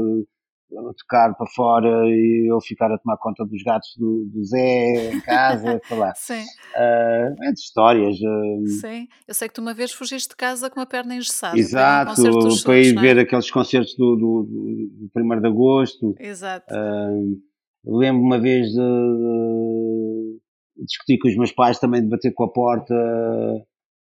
[0.97, 5.21] tocar para fora e eu ficar a tomar conta dos gatos do, do Zé em
[5.21, 6.13] casa, sei lá.
[6.15, 6.41] Sim.
[6.75, 8.15] Uh, é de histórias.
[8.17, 8.67] Uh...
[8.81, 11.57] Sim, eu sei que tu uma vez fugiste de casa com a perna engessada.
[11.57, 16.15] Exato, para ir, para ir ver aqueles concertos do, do, do 1 de Agosto.
[16.19, 16.73] Exato.
[16.73, 17.41] Uh,
[17.85, 20.39] lembro uma vez de, de,
[20.85, 22.93] discutir com os meus pais também, de bater com a porta.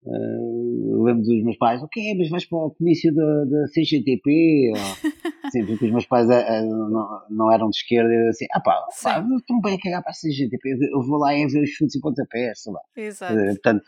[0.06, 4.74] Uh, lembro dos meus pais, ok, mas vais para o comício da, da CGTP?
[5.52, 8.86] Sim, porque os meus pais uh, não, não, eram de esquerda, eu assim, ah pá,
[9.02, 11.96] pá estou bem a cagar para a CGTP, eu vou lá e ver os chutes
[11.96, 12.82] e pontapés, sei lá.
[12.98, 13.34] Exato.
[13.34, 13.84] Uh, portanto,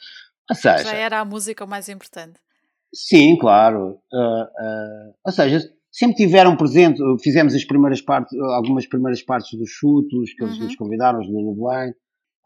[0.49, 2.39] ou seja, Já era a música o mais importante.
[2.93, 3.99] Sim, claro.
[5.25, 10.45] ou seja, sempre tiveram presente, fizemos as primeiras partes, algumas primeiras partes dos chutos, que
[10.45, 10.63] eles uhum.
[10.63, 11.55] nos convidaram, os Lulu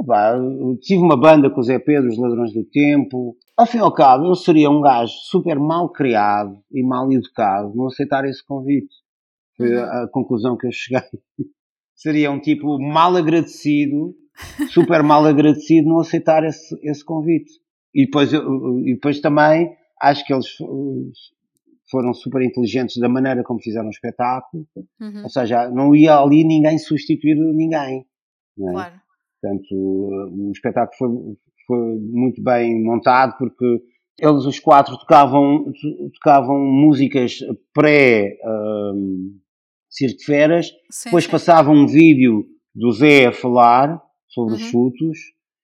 [0.03, 0.79] Blind.
[0.81, 3.93] tive uma banda com o Zé Pedro, os Ladrões do Tempo, ao fim e ao
[3.93, 8.95] cabo, eu seria um gajo super mal criado e mal educado não aceitar esse convite.
[9.57, 11.01] Foi a, conclusão que eu cheguei.
[11.93, 14.15] seria um tipo mal agradecido,
[14.71, 17.51] super mal agradecido não aceitar esse, esse convite.
[17.93, 20.47] E depois, e depois também acho que eles
[21.91, 24.65] foram super inteligentes da maneira como fizeram o espetáculo.
[25.01, 25.23] Uhum.
[25.23, 28.05] Ou seja, não ia ali ninguém substituir ninguém.
[28.57, 28.71] É?
[28.71, 29.01] Claro.
[29.41, 33.81] Portanto, o espetáculo foi, foi muito bem montado porque
[34.19, 35.71] eles os quatro tocavam,
[36.15, 37.39] tocavam músicas
[37.73, 39.39] pré um,
[39.89, 41.31] Circo de Feras, sim, depois sim.
[41.31, 44.59] passavam um vídeo do Zé a falar sobre uhum.
[44.59, 45.17] os chutos,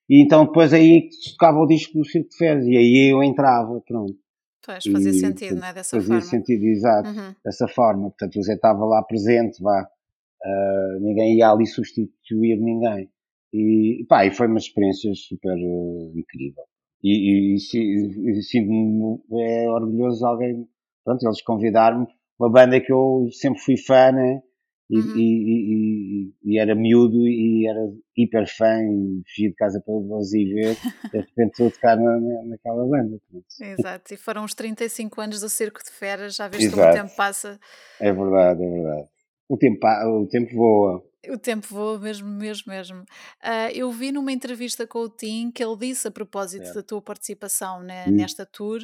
[0.10, 3.22] e então depois aí se tocava o disco do Circo de Feras, e aí eu
[3.22, 4.16] entrava, pronto.
[4.66, 5.74] Pois, fazia e, sentido, não é?
[5.74, 6.22] Dessa fazia forma.
[6.22, 7.36] Fazia sentido, exato, uhum.
[7.44, 8.10] dessa forma.
[8.10, 9.88] Portanto, o Zé estava lá presente, vá.
[10.44, 13.10] Uh, ninguém ia ali substituir ninguém.
[13.54, 16.64] E, pá, e foi uma experiência super uh, incrível.
[17.04, 20.68] E, e, e, e sinto-me é, orgulhoso de alguém,
[21.04, 22.08] pronto, eles convidaram-me,
[22.40, 24.42] uma banda que eu sempre fui fã, né?
[24.88, 25.18] E, uhum.
[25.18, 30.54] e, e, era miúdo e era hiper fã e fugi de casa para vos ir
[30.54, 30.78] ver,
[31.12, 33.18] de repente estou a tocar na, naquela banda.
[33.60, 37.16] Exato, e foram os 35 anos do Circo de Feras, já vês como o tempo
[37.16, 37.60] passa.
[38.00, 39.08] É verdade, é verdade.
[39.50, 41.04] O tempo, o tempo voa.
[41.30, 43.02] O tempo voa mesmo, mesmo, mesmo.
[43.44, 46.74] Uh, eu vi numa entrevista com o Tim que ele disse a propósito é.
[46.74, 48.12] da tua participação né, hum.
[48.12, 48.80] nesta tour,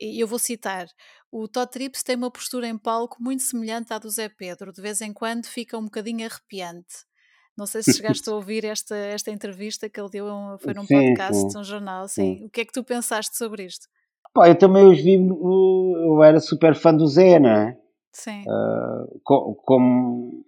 [0.00, 0.86] e eu vou citar:
[1.30, 4.82] o Todd Trips tem uma postura em palco muito semelhante à do Zé Pedro, de
[4.82, 7.08] vez em quando fica um bocadinho arrepiante.
[7.56, 10.26] Não sei se chegaste a ouvir esta, esta entrevista que ele deu,
[10.60, 11.58] foi num sim, podcast, sim.
[11.58, 12.08] um jornal.
[12.08, 12.38] Sim.
[12.38, 12.46] sim.
[12.46, 13.86] O que é que tu pensaste sobre isto?
[14.32, 17.76] Pá, eu também os vi, eu era super fã do Zé, não é?
[18.12, 18.42] Sim.
[18.42, 20.44] Uh, como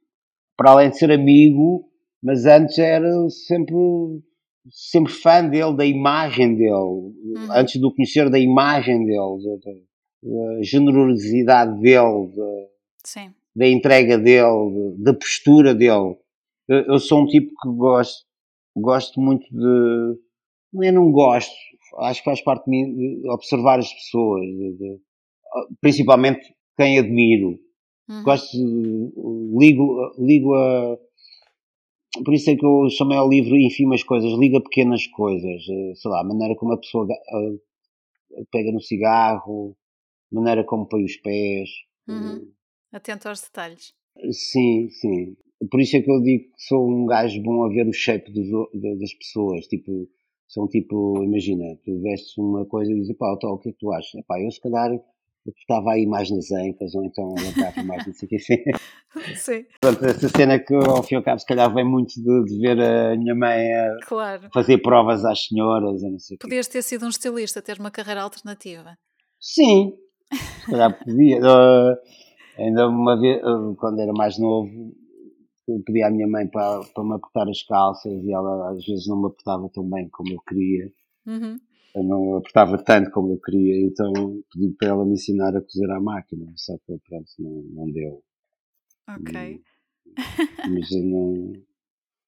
[0.56, 1.88] para além de ser amigo,
[2.22, 3.74] mas antes era sempre,
[4.70, 7.48] sempre fã dele, da imagem dele, uhum.
[7.50, 9.72] antes de o conhecer, da imagem dele, da,
[10.22, 12.68] da generosidade dele, da,
[13.56, 16.16] da entrega dele, da postura dele.
[16.68, 18.24] Eu, eu, sou um tipo que gosto,
[18.76, 20.18] gosto muito de.
[20.74, 21.52] Eu não gosto,
[21.98, 25.00] acho que faz parte de mim de observar as pessoas, de, de,
[25.80, 27.58] principalmente quem admiro.
[28.08, 28.22] Uhum.
[28.22, 28.56] Gosto,
[29.58, 30.98] ligo, ligo a.
[32.24, 35.62] Por isso é que eu chamei ao livro Infimas Coisas, liga pequenas coisas.
[35.68, 37.06] Eh, sei lá, a maneira como a pessoa
[38.50, 39.74] pega no cigarro,
[40.30, 41.70] a maneira como põe os pés.
[42.08, 42.52] Uhum.
[42.92, 43.94] Atento aos detalhes.
[44.30, 45.36] Sim, sim.
[45.70, 48.30] Por isso é que eu digo que sou um gajo bom a ver o shape
[48.32, 49.66] das pessoas.
[49.66, 50.08] Tipo,
[50.48, 53.90] são tipo, imagina, tu vestes uma coisa e dizes, pá, o que é que tu
[53.90, 54.14] achas?
[54.16, 54.90] Epá, eu se calhar
[55.46, 58.56] estava aí mais nas ancas, ou então ela estava mais não sei o que assim.
[59.34, 59.66] Sim.
[59.80, 62.58] Pronto, essa cena que ao fim e ao cabo se calhar vem muito de, de
[62.60, 64.48] ver a minha mãe a claro.
[64.52, 68.96] fazer provas às senhoras não sei Podias ter sido um estilista, ter uma carreira alternativa.
[69.40, 69.92] Sim,
[70.32, 71.38] se calhar podia.
[71.40, 71.96] Uh,
[72.58, 74.70] ainda uma vez, uh, quando era mais novo,
[75.68, 79.06] eu pedi à minha mãe para, para me apertar as calças e ela às vezes
[79.08, 80.90] não me apertava tão bem como eu queria.
[81.26, 81.56] Uhum
[81.94, 84.12] eu não apertava tanto como eu queria, então
[84.52, 88.22] pedi para ela me ensinar a cozer à máquina, só que pronto, não, não deu.
[89.08, 89.62] Ok.
[90.70, 91.52] mas eu não.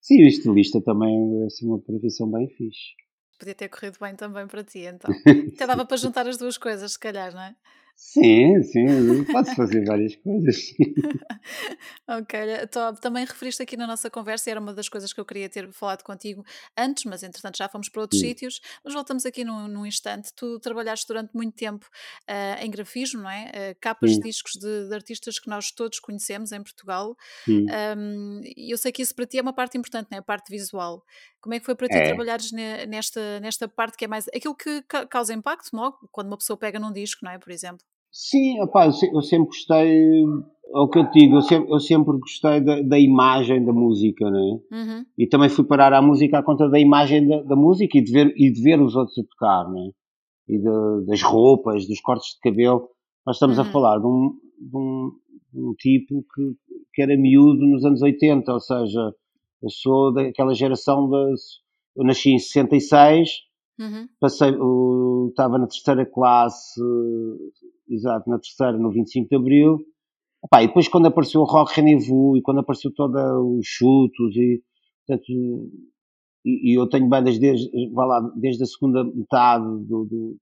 [0.01, 2.95] Sim, o estilista também é assim, uma profissão bem fixe.
[3.39, 5.11] Podia ter corrido bem também para ti, então.
[5.55, 7.57] Até dava para juntar as duas coisas, se calhar, não é?
[7.97, 10.75] Sim, sim, pode fazer várias coisas.
[12.09, 12.41] ok,
[13.01, 15.71] também referiste aqui na nossa conversa, e era uma das coisas que eu queria ter
[15.73, 16.45] falado contigo
[16.77, 18.29] antes, mas entretanto já fomos para outros sim.
[18.29, 20.33] sítios, mas voltamos aqui num, num, instante.
[20.35, 21.87] Tu trabalhaste durante muito tempo
[22.29, 23.51] uh, em grafismo, não é?
[23.73, 24.19] Uh, capas sim.
[24.19, 27.17] de discos de, de, artistas que nós todos conhecemos em Portugal.
[27.49, 30.21] Um, e eu sei que isso para ti é uma parte importante, não é?
[30.21, 31.05] A parte visual.
[31.45, 32.07] Como é que foi para ti é.
[32.07, 34.81] trabalhares nesta, nesta parte que é mais aquilo que
[35.11, 35.93] causa impacto, não?
[36.11, 37.39] Quando uma pessoa pega num disco, não é?
[37.39, 37.85] Por exemplo.
[38.11, 42.63] Sim, opa, eu sempre gostei, é o que eu digo, eu sempre, eu sempre gostei
[42.63, 44.59] da, da, imagem da música, né?
[44.73, 45.05] Uhum.
[45.19, 48.11] E também fui parar à música à conta da imagem da, da música e de,
[48.11, 49.91] ver, e de ver os outros a tocar, né?
[50.49, 52.89] E de, das roupas, dos cortes de cabelo.
[53.27, 53.65] Nós estamos uhum.
[53.65, 55.11] a falar de um, de um,
[55.53, 56.55] de um tipo que,
[56.95, 59.13] que era miúdo nos anos 80, ou seja,
[59.65, 61.35] eu sou daquela geração de.
[61.97, 63.31] Eu nasci em 66,
[63.79, 64.09] uhum.
[64.21, 66.81] passei, eu, estava na terceira classe
[67.89, 69.79] exato, na terceira, no 25 de Abril.
[70.45, 73.19] Epá, e depois quando apareceu o Rock Rendezvous e quando apareceu todos
[73.59, 74.63] os chutos e,
[75.07, 75.33] portanto,
[76.45, 80.37] e, e, eu tenho bandas desde, vai lá, desde a segunda metade do, do,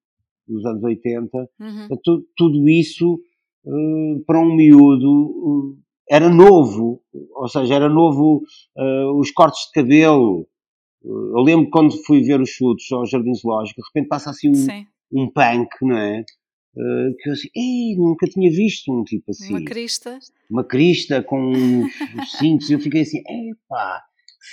[0.48, 1.88] dos anos 80, uhum.
[2.02, 3.20] tudo, tudo isso
[3.64, 5.78] uh, para um miúdo uh,
[6.12, 7.02] era novo,
[7.34, 8.42] ou seja, era novo
[8.76, 10.46] uh, os cortes de cabelo.
[11.02, 15.22] Eu lembro quando fui ver os chutos ao Jardim Zoológico, de repente passa assim um,
[15.22, 16.20] um punk, não é?
[16.76, 19.54] Uh, que eu assim, Ei, nunca tinha visto um tipo assim.
[19.54, 20.18] Uma crista.
[20.50, 22.70] Uma crista com uns cintos.
[22.70, 24.02] eu fiquei assim, epá,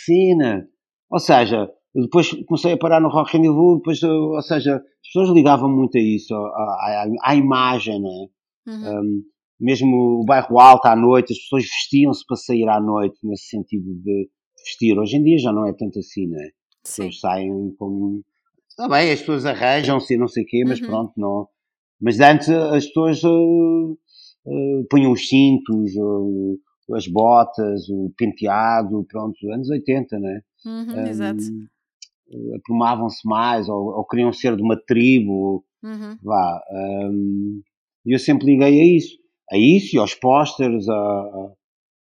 [0.05, 0.65] cena.
[1.11, 5.69] Ou seja, depois comecei a parar no Rock Rendezvous, depois, ou seja, as pessoas ligavam
[5.69, 8.27] muito a isso, à, à, à imagem, né?
[8.65, 9.01] Uhum.
[9.01, 9.23] Um,
[9.59, 13.93] mesmo o bairro alto à noite, as pessoas vestiam-se para sair à noite, nesse sentido
[14.03, 14.97] de vestir.
[14.97, 16.49] Hoje em dia já não é tanto assim, né?
[16.85, 18.23] As pessoas saem como.
[18.69, 20.87] Está bem, as pessoas arranjam-se e não sei o quê, mas uhum.
[20.87, 21.47] pronto, não
[22.01, 23.91] mas antes as pessoas uh,
[24.45, 26.59] uh, punham os cintos, uh,
[26.95, 30.41] as botas, o penteado, pronto, anos 80, né?
[30.65, 31.43] Uhum, um, exato.
[32.55, 36.17] Aprumavam-se mais, ou, ou, queriam ser de uma tribo, uhum.
[36.23, 36.61] vá.
[36.71, 37.61] Um,
[38.05, 39.17] eu sempre liguei a isso,
[39.51, 40.85] a isso e aos pósteres,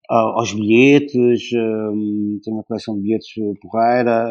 [0.08, 4.30] aos bilhetes, um, tenho uma coleção de bilhetes porreira,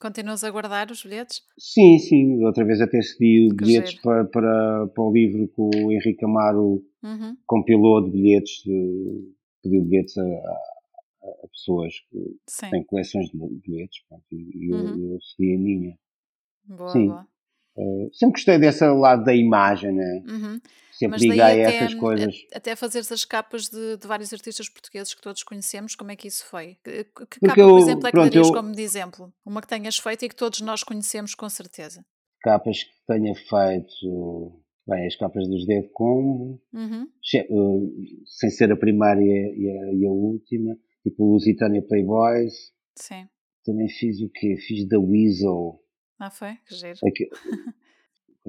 [0.00, 1.42] Continuas a guardar os bilhetes?
[1.58, 2.44] Sim, sim.
[2.44, 7.36] Outra vez até cedi bilhetes para, para, para o livro que o Henrique Amaro uhum.
[7.44, 12.70] compilou de bilhetes, de, pediu bilhetes a, a, pessoas que sim.
[12.70, 15.04] têm coleções de bilhetes pronto, e uhum.
[15.04, 15.98] eu, eu cedi a minha.
[16.64, 17.08] Boa, sim.
[17.08, 17.26] boa.
[17.78, 20.22] Uh, sempre gostei desse lado da imagem, né?
[20.28, 20.60] Uhum.
[20.98, 22.34] Sempre liguei a essas coisas.
[22.52, 26.26] Até fazeres as capas de, de, vários artistas portugueses que todos conhecemos, como é que
[26.26, 26.76] isso foi?
[26.82, 29.32] Que, que capa, eu, por exemplo, é que darias eu, como de exemplo?
[29.46, 32.04] Uma que tenhas feito e que todos nós conhecemos com certeza.
[32.40, 34.60] Capas que tenha feito.
[34.88, 37.06] Bem, as capas dos Dead Combo, uhum.
[38.24, 42.72] sem ser a primeira e a, e a última, tipo Lusitânia Playboys.
[42.96, 43.28] Sim.
[43.64, 44.56] Também fiz o quê?
[44.56, 45.78] Fiz da Weasel.
[46.18, 46.56] Ah, foi?
[46.66, 46.98] Que giro.
[47.06, 47.28] Aqui,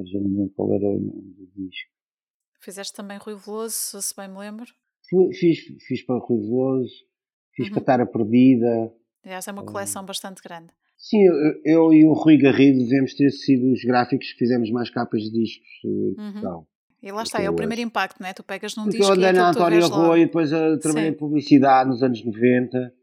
[0.06, 1.92] já não lembro qual era o nome do disco.
[2.62, 4.66] Fizeste também Rui Veloso, se bem me lembro.
[5.34, 6.94] Fiz, fiz para Rui Veloso,
[7.56, 7.74] fiz uhum.
[7.74, 8.94] para Tara Perdida.
[9.24, 10.74] Aliás, é uma coleção uh, bastante grande.
[10.98, 14.90] Sim, eu, eu, e o Rui Garrido devemos ter sido os gráficos que fizemos mais
[14.90, 16.66] capas de discos em uhum.
[17.02, 18.34] E lá está, é o primeiro impacto, não é?
[18.34, 21.10] Tu pegas num Porque disco eu andei e na Antónia Rui e depois eu trabalhei
[21.10, 22.94] em publicidade nos anos 90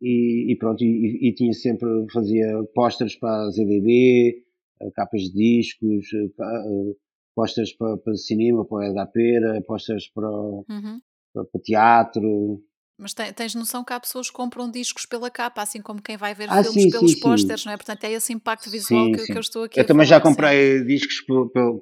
[0.00, 4.44] e, e pronto, e, e, tinha sempre, fazia pósteres para a ZDB,
[4.80, 6.94] eh, capas de discos, eh, eh,
[7.34, 11.00] pósteres para, para cinema, para o Edapera, pósteres para, uhum.
[11.32, 12.62] para, para, teatro,
[12.98, 16.34] Mas tens noção que há pessoas que compram discos pela capa, assim como quem vai
[16.34, 17.76] ver ah, filmes sim, pelos pósteres, não é?
[17.76, 20.20] Portanto, é esse impacto visual sim, que, que, eu estou aqui eu também falar, já
[20.20, 21.24] comprei discos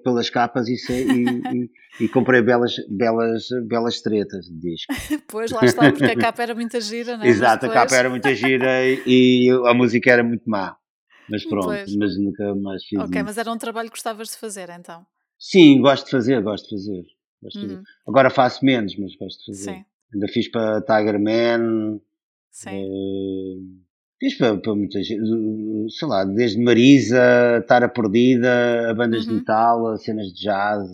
[0.04, 1.70] pelas capas e, e,
[2.04, 4.92] e, comprei belas, belas, belas tretas de disco.
[5.26, 7.28] pois, lá está, porque a capa era muito gira, não é?
[7.28, 7.78] Exato, depois...
[7.78, 10.76] a capa era muito gira e a música era muito má.
[11.30, 11.96] Mas pronto, pois.
[11.96, 12.98] mas nunca mais fiz.
[12.98, 15.06] Ok, mas era um trabalho que gostavas de fazer então?
[15.38, 17.04] Sim, gosto de fazer, gosto de fazer.
[17.42, 17.62] Gosto uhum.
[17.62, 17.82] de fazer.
[18.06, 19.78] Agora faço menos, mas gosto de fazer.
[19.78, 19.84] Sim.
[20.12, 22.00] Ainda fiz para Tiger Man.
[22.50, 22.84] Sim.
[22.84, 23.82] Uh,
[24.18, 25.22] fiz para, para muita gente,
[25.90, 29.32] sei lá, desde Marisa, Tara Perdida, a bandas uhum.
[29.32, 30.88] de metal, a cenas de jazz.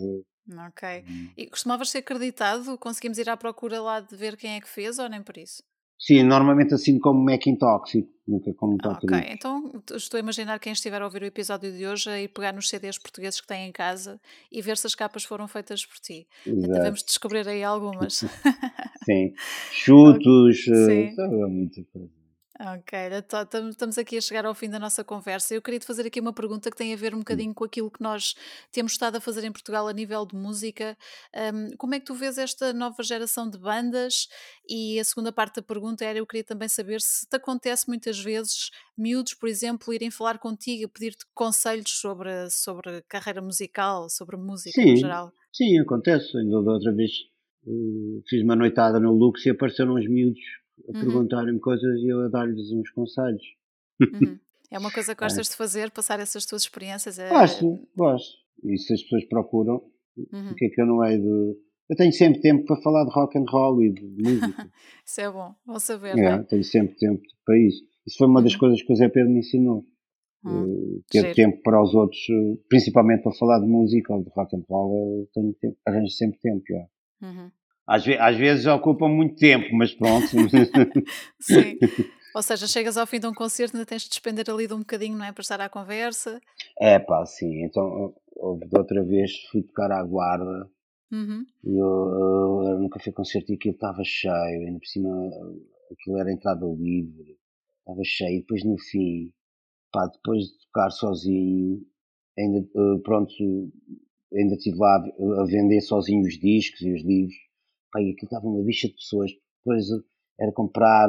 [0.68, 1.04] Ok.
[1.06, 1.30] Uhum.
[1.36, 2.76] E costumavas ser acreditado?
[2.78, 5.62] Conseguimos ir à procura lá de ver quem é que fez ou nem por isso?
[5.98, 11.00] Sim, normalmente assim como Macintosh, nunca como ah, Ok, então estou a imaginar quem estiver
[11.00, 13.72] a ouvir o episódio de hoje a ir pegar nos CDs portugueses que têm em
[13.72, 14.20] casa
[14.50, 16.26] e ver se as capas foram feitas por ti.
[16.46, 16.72] Exato.
[16.72, 18.24] Devemos descobrir aí algumas.
[19.04, 19.32] Sim,
[19.70, 21.14] chutos, okay.
[21.14, 21.22] Sim.
[21.22, 22.21] Uh, muita coisa.
[22.64, 25.52] Ok, então, estamos aqui a chegar ao fim da nossa conversa.
[25.52, 27.90] Eu queria te fazer aqui uma pergunta que tem a ver um bocadinho com aquilo
[27.90, 28.36] que nós
[28.70, 30.96] temos estado a fazer em Portugal a nível de música.
[31.52, 34.28] Um, como é que tu vês esta nova geração de bandas?
[34.68, 38.20] E a segunda parte da pergunta era: eu queria também saber se te acontece muitas
[38.20, 44.80] vezes miúdos, por exemplo, irem falar contigo, pedir-te conselhos sobre, sobre carreira musical, sobre música
[44.80, 45.32] sim, em geral.
[45.52, 46.38] Sim, acontece.
[46.38, 47.10] Ainda da outra vez
[47.66, 51.04] uh, fiz uma noitada no Lux e apareceram uns miúdos a uhum.
[51.04, 53.44] perguntarem-me coisas e eu a dar-lhes uns conselhos.
[54.00, 54.38] Uhum.
[54.72, 55.50] É uma coisa que gostas é.
[55.50, 57.18] de fazer, passar essas tuas experiências?
[57.18, 57.28] É...
[57.28, 58.38] Gosto, gosto.
[58.64, 59.82] E se as pessoas procuram,
[60.16, 60.54] uhum.
[60.56, 61.56] que é que eu não hei de.
[61.90, 64.72] Eu tenho sempre tempo para falar de rock and roll e de música.
[65.04, 66.18] isso é bom, vou saber.
[66.18, 66.42] É, é?
[66.44, 67.84] Tenho sempre tempo para isso.
[68.06, 68.60] Isso foi uma das uhum.
[68.60, 69.84] coisas que o Zé Pedro me ensinou.
[70.44, 71.34] Uh, ter Giro.
[71.34, 75.20] tempo para os outros, eh, principalmente para falar de música ou de rock and roll,
[75.20, 76.62] eu tenho tempo, arranjo sempre tempo.
[76.68, 77.28] Já.
[77.28, 77.50] Uhum.
[77.86, 80.26] Às, ve às vezes ocupa muito tempo, mas pronto.
[81.40, 81.78] Sim.
[82.34, 84.72] Ou seja, chegas ao fim de um concerto e ainda tens de despender ali de
[84.72, 85.32] um bocadinho, não é?
[85.32, 86.40] Para estar à conversa.
[86.80, 87.62] É pá, sim.
[87.64, 90.70] Então, houve de outra vez, fui tocar à guarda.
[91.10, 91.44] Uhum.
[91.64, 94.66] E eu nunca fui concerto e aquilo estava cheio.
[94.66, 95.30] Ainda por cima,
[95.90, 97.36] aquilo era entrada livre.
[97.80, 98.36] Estava cheio.
[98.36, 99.30] E depois no fim,
[99.92, 101.82] pá, depois de tocar sozinho,
[102.38, 103.30] ainda, eh, pronto,
[104.32, 105.04] ainda estive lá
[105.38, 107.51] a vender sozinho os discos e os livros
[107.92, 109.30] pai, aquilo estava uma bicha de pessoas.
[109.58, 109.84] Depois
[110.40, 111.08] era comprar,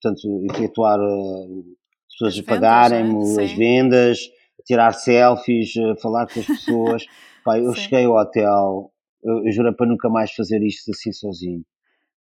[0.00, 3.44] portanto, efetuar as pessoas as pagarem-me é?
[3.44, 4.18] as vendas,
[4.64, 7.04] tirar selfies, falar com as pessoas.
[7.44, 7.80] pai, eu Sim.
[7.80, 8.92] cheguei ao hotel,
[9.24, 11.64] eu, eu juro para nunca mais fazer isto assim sozinho.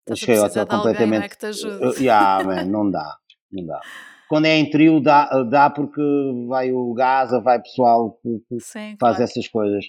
[0.07, 1.23] eu cheguei ao hotel completamente.
[1.23, 3.17] Alguém, é, que te yeah, man, não dá,
[3.51, 3.81] não dá.
[4.29, 6.01] Quando é em trio dá, dá porque
[6.49, 9.23] vai o Gaza, vai pessoal que, que Sim, faz claro.
[9.23, 9.85] essas coisas.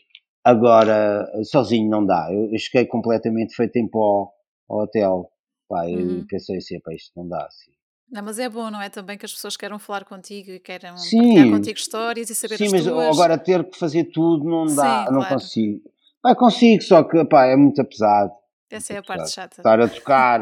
[0.45, 2.27] Agora, sozinho não dá.
[2.31, 4.29] Eu, eu cheguei completamente feito em pó
[4.69, 5.31] ao hotel.
[5.67, 6.19] Pá, uhum.
[6.19, 7.71] eu pensei assim, pá, isto não dá assim.
[8.11, 8.87] Não, mas é bom, não é?
[8.87, 11.17] Também que as pessoas queiram falar contigo e queiram Sim.
[11.17, 12.83] partilhar contigo histórias e saber Sim, as tuas.
[12.83, 15.33] Sim, mas agora ter que fazer tudo não dá, Sim, não claro.
[15.33, 15.81] consigo.
[16.21, 18.31] Pá, consigo, só que pá, é muito pesado.
[18.69, 19.31] Essa é a parte pesado.
[19.31, 19.61] chata.
[19.61, 20.39] Estar a tocar,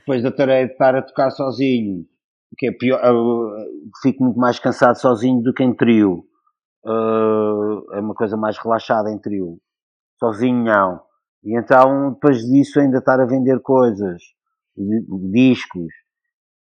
[0.00, 2.04] depois da tarefa de estar a tocar sozinho,
[2.58, 3.00] que é pior,
[4.02, 6.24] fico muito mais cansado sozinho do que em trio
[6.84, 9.58] uh, é uma coisa mais relaxada em trio.
[10.18, 11.00] Sozinho não.
[11.44, 14.20] E então, depois disso, ainda estar a vender coisas,
[15.30, 15.92] discos,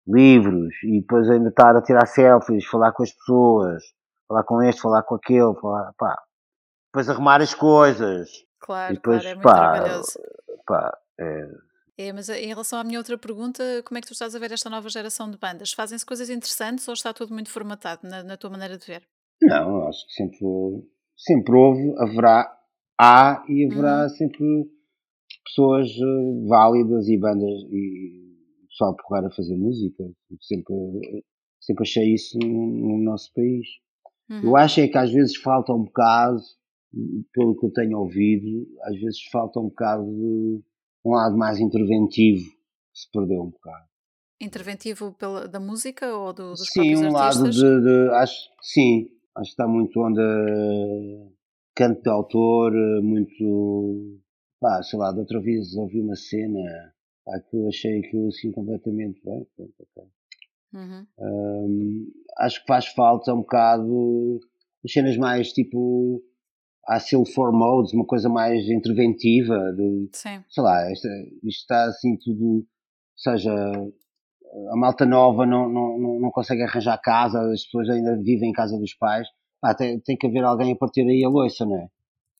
[0.06, 3.82] livros, e depois ainda estar a tirar selfies, falar com as pessoas,
[4.26, 6.16] falar com este, falar com aquele, falar, pá.
[6.86, 8.30] Depois arrumar as coisas.
[8.60, 10.18] Claro, depois, claro, é muito pá, trabalhoso.
[10.66, 11.48] Pá, é...
[11.98, 14.52] é, mas em relação à minha outra pergunta, como é que tu estás a ver
[14.52, 15.72] esta nova geração de bandas?
[15.72, 19.06] Fazem-se coisas interessantes ou está tudo muito formatado na, na tua maneira de ver?
[19.46, 20.46] Não, acho que sempre,
[21.16, 22.52] sempre houve, haverá,
[23.00, 24.08] há e haverá uhum.
[24.08, 24.70] sempre
[25.44, 28.22] pessoas uh, válidas e bandas e
[28.72, 30.04] pessoal porrar a fazer música.
[30.40, 30.74] Sempre,
[31.60, 33.66] sempre achei isso no, no nosso país.
[34.30, 34.40] Uhum.
[34.44, 36.40] Eu acho é que às vezes falta um bocado,
[37.32, 40.62] pelo que eu tenho ouvido, às vezes falta um bocado de
[41.04, 42.44] um lado mais interventivo,
[42.92, 43.84] se perdeu um bocado.
[44.40, 47.56] Interventivo pela, da música ou do, dos sim, um artistas?
[47.56, 50.22] Sim, um lado de, de, acho, sim, Acho que está muito onda
[51.74, 52.72] canto de autor,
[53.02, 54.20] muito.
[54.60, 56.60] Pá, sei lá, de outra vez ouvi uma cena
[57.24, 59.46] pá, que eu achei aquilo assim completamente bem.
[59.56, 60.08] Pronto, okay.
[60.74, 61.06] uhum.
[61.18, 64.40] um, acho que faz falta um bocado
[64.84, 66.22] as cenas mais tipo
[66.86, 70.44] há still for modes, uma coisa mais interventiva, de, Sim.
[70.48, 71.08] sei lá, isto,
[71.44, 72.66] isto está assim tudo,
[73.16, 73.54] seja
[74.72, 78.78] a malta nova não, não, não consegue arranjar casa, as pessoas ainda vivem em casa
[78.78, 79.26] dos pais,
[79.62, 81.86] ah, tem, tem que haver alguém a partir aí a loiça, não é?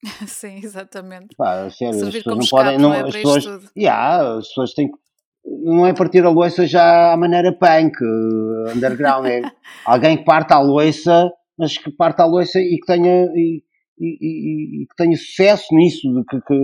[0.27, 1.35] Sim, exatamente.
[1.37, 2.79] Pá, sério, Servir as pessoas não podem.
[2.79, 4.99] não é, as pessoas, yeah, as pessoas têm que.
[5.45, 9.27] Não é partir a loiça já à maneira punk, eh, underground.
[9.27, 9.43] É
[9.87, 13.63] alguém que parte a loiça, mas que parte a loiça e que tenha, e,
[13.99, 16.55] e- e- e que tenha sucesso nisso, de que, que,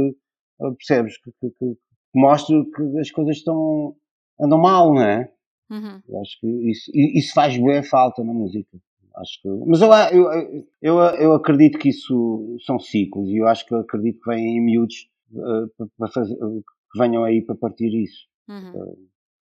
[0.62, 1.16] eh, percebes?
[1.22, 1.76] Que, que, que
[2.14, 3.94] mostre que as coisas estão.
[4.40, 5.28] andam mal, não é?
[5.70, 6.20] Uhum.
[6.20, 8.78] Acho que isso, isso faz boa falta na música.
[9.16, 13.66] Acho que, mas eu, eu, eu, eu acredito que isso são ciclos e eu acho
[13.66, 17.88] que eu acredito que vêm em miúdos eh, para- fazer, que venham aí para partir
[18.00, 18.26] isso.
[18.48, 18.96] Uhum.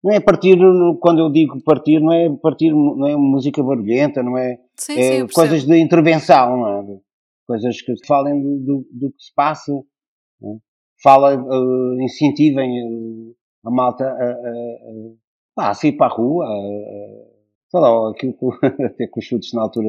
[0.02, 0.58] Não é partir,
[1.00, 4.98] quando eu digo partir, não é partir, não é música barulhenta, não é, Sim, sim,
[4.98, 5.32] é percebo.
[5.34, 7.00] coisas de intervenção, não é?
[7.46, 10.56] Coisas que falem do, do, do que se passa, é?
[11.02, 15.12] Fala, eh, incentivem eh, a malta a, a, a,
[15.54, 16.46] pá, sair para a rua,
[17.70, 18.46] sei lá, aquilo que,
[18.84, 19.88] até que os chutes na altura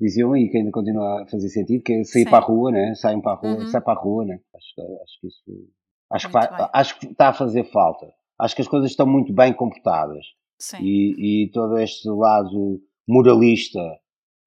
[0.00, 2.30] diziam e que ainda continua a fazer sentido, que é sair Sim.
[2.30, 2.94] para a rua, né?
[2.94, 3.66] Saem para a rua, Uhum.
[3.66, 4.40] sai para a rua, né?
[4.54, 5.68] Acho, que- acho que isso,
[6.10, 8.06] acho que, vai- acho que está a fazer falta.
[8.38, 10.24] Acho que as coisas estão muito bem comportadas
[10.58, 10.78] Sim.
[10.82, 13.80] e, e todo este lado moralista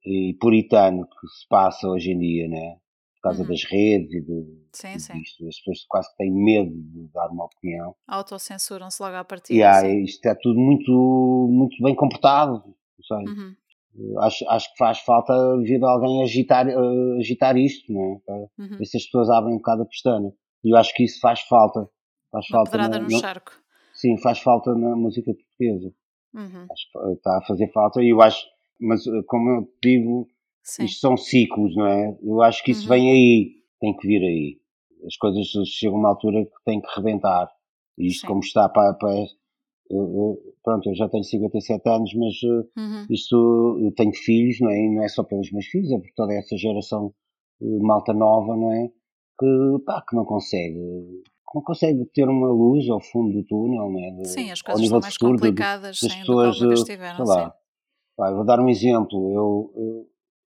[0.05, 2.77] e puritano que se passa hoje em dia, né?
[3.27, 3.47] Causa Uhum.
[3.49, 5.13] das redes e do, Sim, e sim.
[5.21, 5.47] disto.
[5.47, 7.95] As pessoas quase têm medo de dar uma opinião.
[8.07, 9.69] Autocensuram-se logo à E partida.
[9.69, 10.03] há, sim.
[10.03, 12.63] isto é tudo muito, muito bem comportado.
[13.11, 13.55] Uhum.
[14.19, 16.75] Acho, acho que faz falta vir alguém agitar, eh,
[17.19, 18.19] agitar isto, não é?
[18.25, 18.77] Para Uhum.
[18.77, 20.31] ver se as pessoas abrem um bocado a pestana.
[20.63, 21.89] E eu acho que isso faz falta.
[22.31, 23.53] Faz Uma falta pedrada na- no charco.
[23.93, 25.91] sim, faz falta na música portuguesa.
[26.35, 26.67] Uhum.
[26.71, 28.45] Acho que está a fazer falta e eu acho,
[28.79, 30.27] mas eh, como eu digo,
[30.67, 30.83] Sim.
[30.85, 32.17] isto são ciclos, não é?
[32.21, 32.95] Eu acho que isso Uhum.
[32.95, 34.57] vem aí, tem que vir aí.
[35.05, 37.49] As coisas chegam a uma altura que tem que rebentar.
[37.97, 38.27] E isto Sim.
[38.27, 39.11] como está para, para
[39.89, 43.05] eu, eu- pronto, eu já tenho 57 anos, mas eh, Uhum.
[43.09, 44.77] isto eu tenho filhos, não é?
[44.77, 47.13] E não é só pelos meus filhos, é por toda essa geração
[47.61, 48.89] eh, malta nova, não é?
[49.39, 50.77] Que, pá, que não consegue,
[51.55, 54.11] não consegue ter uma luz ao fundo do túnel, não é?
[54.11, 56.59] De- Sim, as coisas são de mais futuro de- complicadas das sim, do que pessoas,
[56.59, 57.03] vez eh, sei Sim.
[57.23, 57.55] lá,
[58.17, 59.31] Pá, vou dar um exemplo.
[59.31, 60.07] Eu, eu-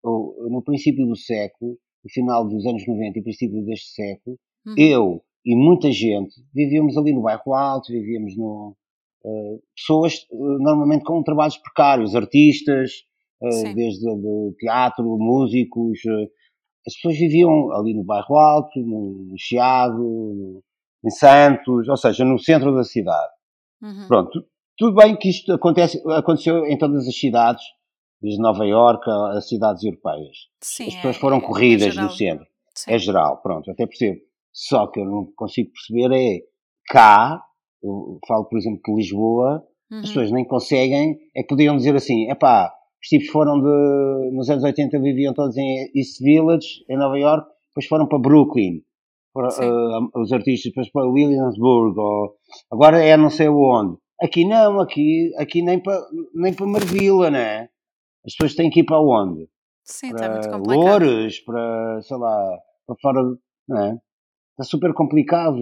[0.07, 1.73] eu- no princípio do século,
[2.05, 4.37] no final dos anos 90 e princípio deste século,
[4.67, 4.75] Uhum.
[4.79, 8.77] eu e muita gente vivíamos ali no bairro alto, vivíamos no.
[9.25, 12.93] eh, pessoas eh, normalmente com trabalhos precários, artistas,
[13.51, 13.75] Sim.
[13.75, 15.99] desde de teatro, músicos.
[16.87, 20.63] as pessoas viviam ali no bairro alto, no, no Chiado, no-
[21.05, 23.33] em Santos, ou seja, no centro da cidade.
[23.83, 24.07] Uhum.
[24.09, 24.47] Pronto,
[24.79, 27.63] tudo bem que isto acontece, aconteceu em todas as cidades,
[28.21, 30.37] desde Nova Iorque a, a cidades europeias.
[30.61, 32.05] Sim, As pessoas é- foram é- é corridas geral.
[32.09, 32.47] no centro.
[32.75, 32.93] Sim.
[32.93, 34.21] É geral, pronto, até percebo.
[34.53, 36.41] Só que eu não consigo perceber é
[36.89, 37.41] cá,
[37.83, 39.99] eu falo por exemplo de Lisboa, Uhum.
[40.01, 44.49] as pessoas nem conseguem, é que podiam dizer assim, epá, os tipos foram de, nos
[44.51, 48.81] anos 80 viviam todos em East Village, em Nova York, depois foram para Brooklyn,
[49.33, 49.63] para, Sim.
[49.65, 52.35] eh, os artistas, depois para Williamsburg, ou,
[52.73, 53.97] agora é não sei onde.
[54.21, 56.01] Aqui não, aqui, aqui nem para,
[56.35, 57.69] nem para Marvila, né?
[58.27, 59.49] As pessoas têm que ir para onde?
[59.85, 61.05] Sim, está muito Para complicado.
[61.05, 63.23] Loures, para, sei lá, para fora,
[63.69, 63.99] não é?
[64.53, 65.57] Está super complicado.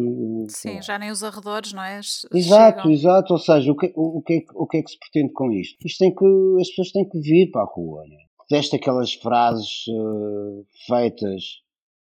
[0.48, 1.98] sei Sim, já nem os arredores, não é?
[2.32, 2.92] Exato, chegam.
[2.92, 3.32] exato.
[3.34, 5.52] Ou seja, o que, o, que é, que- o que é que se pretende com
[5.52, 5.76] isto?
[5.84, 6.24] Isto tem que,
[6.60, 8.16] as pessoas têm que vir para a rua, né?
[8.50, 11.42] Deste aquelas frases eh, feitas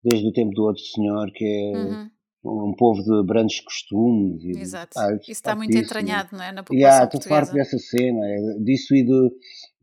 [0.03, 2.09] desde o tempo do outro senhor, que é Uhum.
[2.45, 4.43] Um povo de brandos costumes.
[4.43, 4.97] E, Exato.
[4.97, 6.51] Ah, Isso está muito entranhado, não é?
[6.51, 7.53] Na população estou farto portuguesa.
[7.75, 9.29] dessa cena, é, disso e, de,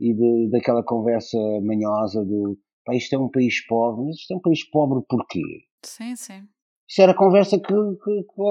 [0.00, 4.36] e de, daquela conversa manhosa do pá, isto é um país pobre, mas isto é
[4.36, 5.40] um país pobre porquê?
[5.84, 6.42] Sim, sim.
[6.88, 8.42] Isso era a conversa que, que- que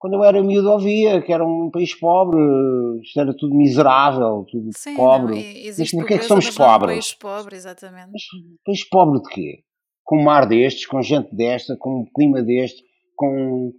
[0.00, 2.38] quando eu era miúdo ouvia, que era um país pobre,
[3.02, 5.34] isto era tudo miserável, tudo Sim, pobre.
[5.34, 6.94] não, e- existe porquê é que somos é um pobres?
[6.94, 8.10] país pobre, exatamente.
[8.12, 8.22] Mas
[8.64, 9.62] país pobre de quê?
[10.04, 12.82] Com um mar destes, com gente desta, com um clima deste,
[13.18, 13.72] com,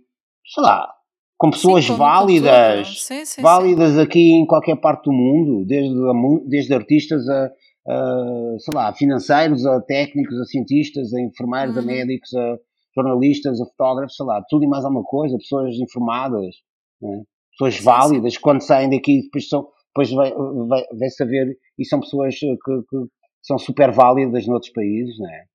[0.53, 0.93] sei lá,
[1.37, 3.01] com pessoas com válidas.
[3.01, 6.13] Sim, sim, válidas aqui em qualquer parte do mundo, desde, a
[6.47, 7.45] desde artistas a,
[7.87, 11.85] a, sei lá, a financeiros, a técnicos, a cientistas, a enfermeiros, a Uhum.
[11.87, 12.57] médicos, a
[12.93, 16.55] jornalistas, a fotógrafos, sei lá, tudo e mais alguma coisa, pessoas informadas,
[17.01, 17.23] né?
[17.51, 20.33] pessoas Sim, válidas, quando saem daqui depois são, depois vai,
[20.67, 22.97] vai, vai saber, e são pessoas que, que
[23.41, 25.45] são super válidas noutros países, não é?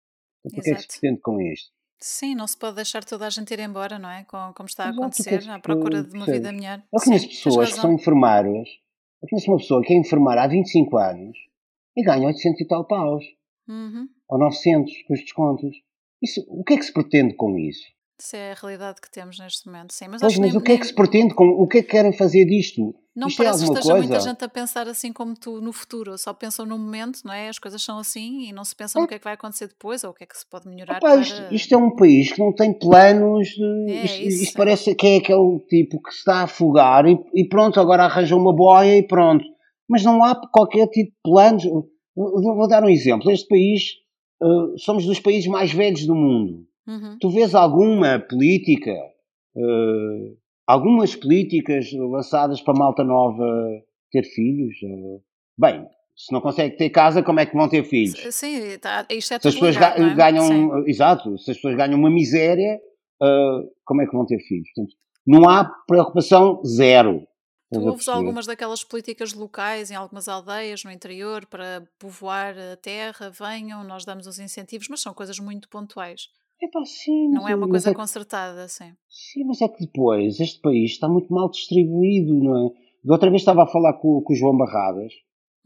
[0.47, 1.71] Então, o que é que se pretende com isto?
[2.07, 4.25] Sim, não se pode deixar toda a gente ir embora, não é?
[4.25, 6.83] Com- Como está a acontecer, à se procura de uma vida melhor.
[6.93, 8.69] Eu conheço pessoas que são enfermeiras,
[9.23, 11.35] eu conheço uma pessoa que é enfermeira há 25 anos
[11.97, 13.25] e ganha 800 e tal paus,
[13.67, 14.07] Uhum.
[14.29, 15.75] ou 900 com os descontos.
[16.23, 17.87] Isso, o que é que se pretende com isso?
[18.21, 19.95] Isso é a realidade que temos neste momento.
[19.95, 21.83] Sim, mas Pois, mas nem, o que é que se pretende com, o que é
[21.83, 22.95] que querem fazer disto?
[23.17, 24.29] Não Isto é parece que alguma esteja muita coisa?
[24.31, 27.49] gente a pensar assim como tu no futuro, só pensam no momento, não é?
[27.49, 30.03] As coisas são assim e não se pensam no que é que vai acontecer depois
[30.03, 31.55] ou o que é que se pode melhorar isto, para.
[31.55, 33.49] isto é um país que não tem planos.
[33.49, 34.55] de- É isto, isto isso.
[34.57, 38.35] parece que é aquele tipo que se está a afogar e, e pronto, agora arranja
[38.35, 39.45] uma boia e pronto.
[39.89, 41.63] Mas não há qualquer tipo de planos.
[42.17, 43.31] Vou, vou dar um exemplo.
[43.31, 43.83] Este país,
[44.43, 46.67] eh, somos dos países mais velhos do mundo.
[46.87, 47.17] Uhum.
[47.21, 48.91] Tu vês alguma política,
[49.57, 50.33] eh,
[50.67, 53.45] algumas políticas lançadas para a malta nova
[54.11, 54.77] ter filhos?
[55.59, 55.87] Bem,
[56.17, 58.19] se não consegue ter casa, como é que vão ter filhos?
[58.35, 60.15] Sim, tá, isto é Se as pessoas ga- é?
[60.15, 60.71] ganham, Sim.
[60.87, 62.79] exato, se as pessoas ganham uma miséria,
[63.23, 64.69] ah, como é que vão ter filhos?
[64.75, 64.97] Portanto,
[65.27, 67.27] não há preocupação zero.
[67.73, 73.31] Tu ouves algumas daquelas políticas locais em algumas aldeias no interior para povoar a terra,
[73.31, 76.29] venham, nós damos os incentivos, mas são coisas muito pontuais.
[76.65, 78.93] Epá, sim, Não é uma mas coisa é concertada, sim.
[79.09, 82.71] sim, mas é que depois este país está muito mal distribuído, não é?
[83.05, 85.13] Da outra vez estava a falar com, com o João Barradas,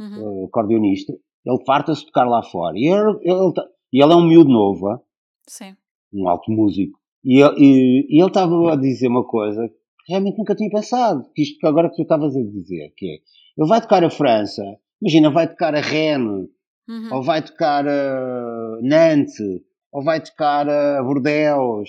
[0.00, 0.42] Uhum.
[0.42, 1.12] eh, acordeonista,
[1.44, 2.76] ele farta-se de tocar lá fora.
[2.78, 5.00] E ele, ele, tá- e ele é um miúdo novo, ah,
[5.46, 5.76] Sim.
[6.12, 6.98] um alto músico.
[7.24, 11.28] E, ele- e- e ele estava a dizer uma coisa que realmente nunca tinha pensado,
[11.34, 13.14] que isto que agora que tu estavas a dizer, que é,
[13.60, 14.62] ele vai tocar a França,
[15.02, 16.48] imagina, vai tocar a Rennes,
[16.88, 17.14] Uhum.
[17.16, 19.38] ou vai tocar a Nantes,
[19.92, 21.88] ou vai tocar a Bordeaux.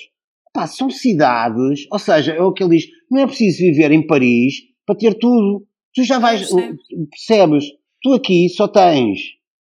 [0.54, 4.06] Pá, são cidades, ou seja, é o que ele diz, não é preciso viver em
[4.06, 5.66] Paris para ter tudo.
[5.94, 6.50] Tu já vais,
[7.10, 7.66] percebes,
[8.02, 9.20] tu aqui só tens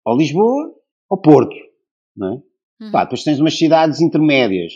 [0.05, 0.73] ou Lisboa
[1.11, 1.55] ou Porto,
[2.17, 2.85] não é?
[2.85, 2.93] Uhum.
[2.93, 4.73] Pá, depois tens umas cidades intermédias.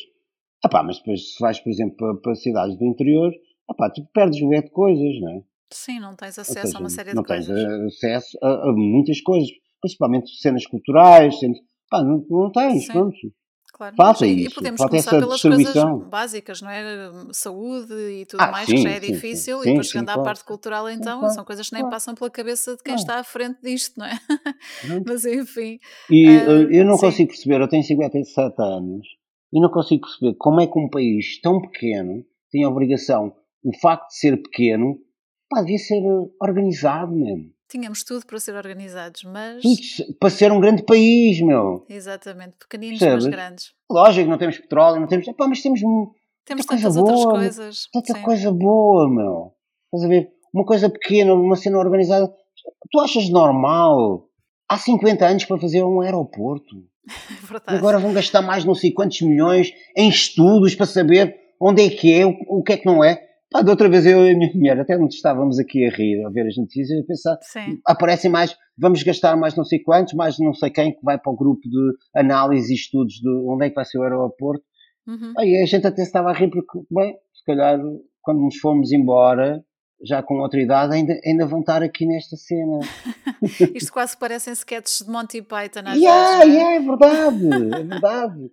[0.64, 3.32] Ah pá, mas depois se vais, por exemplo, para, para cidades do interior,
[3.68, 5.42] ah pá, tu perdes o de coisas, não é?
[5.72, 7.64] Sim, não tens acesso a uma seja, série não de tens coisas.
[7.64, 9.48] eh, acesso a, a muitas coisas,
[9.80, 12.92] principalmente cenas culturais, cenas, pá, não, não tens, Sim.
[12.92, 13.16] pronto.
[13.72, 13.96] Claro.
[13.96, 15.74] falta e, e isso, podemos falta começar pelas coisas
[16.10, 16.84] básicas, não é?
[17.32, 19.12] Saúde e tudo Ah, mais, que sim, já é sim, sim.
[19.14, 20.24] difícil, e Sim, depois sim, chegando à claro.
[20.24, 23.24] parte cultural, então, claro, são coisas que nem passam pela cabeça de quem está à
[23.24, 24.18] frente disto, não é?
[24.86, 25.04] Pronto.
[25.08, 25.78] Mas enfim.
[26.10, 29.06] E eh, eu não consigo perceber, eu tenho 57 anos,
[29.52, 33.74] e não consigo perceber como é que um país tão pequeno tem a obrigação, o
[33.78, 34.98] facto de ser pequeno,
[35.48, 37.50] pá, devia ser eh, organizado mesmo.
[37.72, 39.62] Tínhamos tudo para ser organizados, mas.
[40.20, 41.86] Para ser um grande país, meu.
[41.88, 43.26] Exatamente, pequeninos, mas Percebes?
[43.34, 43.72] grandes.
[43.90, 45.26] Lógico, não temos petróleo, não temos.
[45.26, 45.80] Epá, mas temos
[46.44, 47.88] Temos coisa tantas outras boa, coisas.
[47.90, 48.22] tanta sim.
[48.22, 49.54] coisa boa, meu.
[49.86, 50.28] Estás a ver?
[50.52, 52.30] Uma coisa pequena, uma cena organizada.
[52.90, 54.28] Tu achas normal?
[54.68, 56.76] Há 50 anos para fazer um aeroporto.
[57.08, 57.78] É E verdade.
[57.78, 62.12] agora vão gastar mais não sei quantos milhões em estudos para saber onde é que
[62.12, 63.18] é, o que é que não é.
[63.52, 66.24] Pá, da outra vez eu e a minha mulher até nos estávamos aqui a rir,
[66.24, 67.78] a ver as notícias, a pensar, Sim.
[67.86, 71.32] aparecem mais, vamos gastar mais não sei quantos, mais não sei quem, que vai para
[71.32, 74.64] o grupo de análise e estudos de onde é que vai ser o aeroporto.
[75.06, 75.32] Uhum.
[75.38, 77.78] Aí a gente até estava a rir porque, bem, se calhar
[78.22, 79.62] quando nos fomos embora,
[80.04, 82.80] já com outra idade, ainda, ainda vão estar aqui nesta cena.
[83.74, 86.54] Isto quase parecem sketches de Monty Python às Yeah, vezes.
[86.54, 86.58] é?
[86.58, 88.50] yeah, é verdade, é verdade.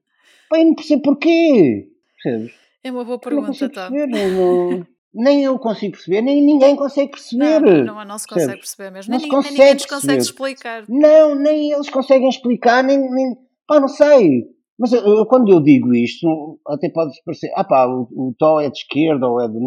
[0.52, 1.88] Eu não percebo porquê.
[2.24, 2.54] Percebes?
[2.84, 3.92] É uma boa pergunta, Tom.
[3.92, 4.08] perceber.
[4.08, 7.60] não- nem eu consigo perceber, nem ninguém consegue perceber.
[7.62, 8.60] Não, não, não, se consegue percebes?
[8.60, 9.12] perceber mesmo.
[9.12, 10.52] Não Nem, se ninguém- nem ninguém nos consegue consegue perceber.
[10.52, 10.86] explicar.
[10.88, 13.00] Não, nem eles conseguem explicar, nem.
[13.12, 13.36] nem
[13.68, 14.44] pá, não sei.
[14.78, 18.70] Mas eu- quando eu digo isto, até pode parecer, ah pá, o, o Tó é
[18.70, 19.58] de esquerda ou é de.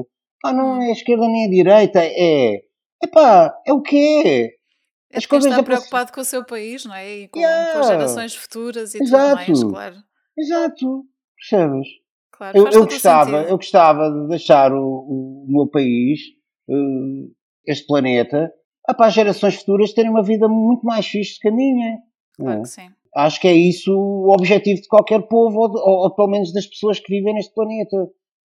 [0.40, 0.82] Pá, não Hum.
[0.82, 2.62] é esquerda nem é direita, é.
[3.02, 4.44] É pá, é o que é.
[4.44, 7.16] É As coisas está passam- preocupado com o seu país, não é?
[7.18, 7.72] E com, Yeah.
[7.74, 9.44] com as gerações futuras e Exato.
[9.44, 9.96] tudo mais, claro.
[10.38, 11.04] Exato,
[11.36, 11.88] percebes?
[12.52, 12.58] Claro.
[12.58, 13.48] Eu, eu gostava, sentido.
[13.50, 16.18] eu gostava de deixar o, o, meu país,
[16.68, 17.28] eh,
[17.66, 18.52] este planeta,
[18.88, 21.98] ah, para as gerações futuras terem uma vida muito mais fixe que a minha.
[22.36, 22.62] Claro é?
[22.62, 22.88] que sim.
[23.14, 26.52] Acho que é isso o objetivo de qualquer povo, ou, de- ou- ou pelo menos
[26.52, 27.96] das pessoas que vivem neste planeta.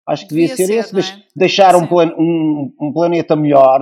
[0.07, 0.93] Acho que devia, Devia ser, ser, esse, é?
[0.93, 3.81] deix- deixar um, plan- um- um planeta melhor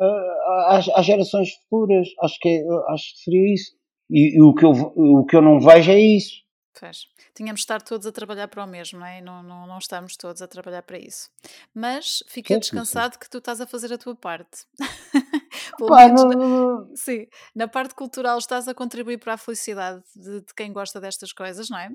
[0.00, 2.08] ah, às, às gerações futuras.
[2.22, 3.72] Acho que, é- acho que seria isso.
[4.10, 6.43] E, e o, que eu, o que eu não vejo é isso.
[6.78, 7.06] Pois.
[7.34, 9.20] Tínhamos de estar todos a trabalhar para o mesmo, não é?
[9.20, 11.30] Não, não, não estamos todos a trabalhar para isso.
[11.72, 14.66] Mas fica descansado que tu estás a fazer a tua parte.
[15.88, 20.54] Pá, menos não- Sim, na parte cultural estás a contribuir para a felicidade de, de
[20.54, 21.90] quem gosta destas coisas, não é?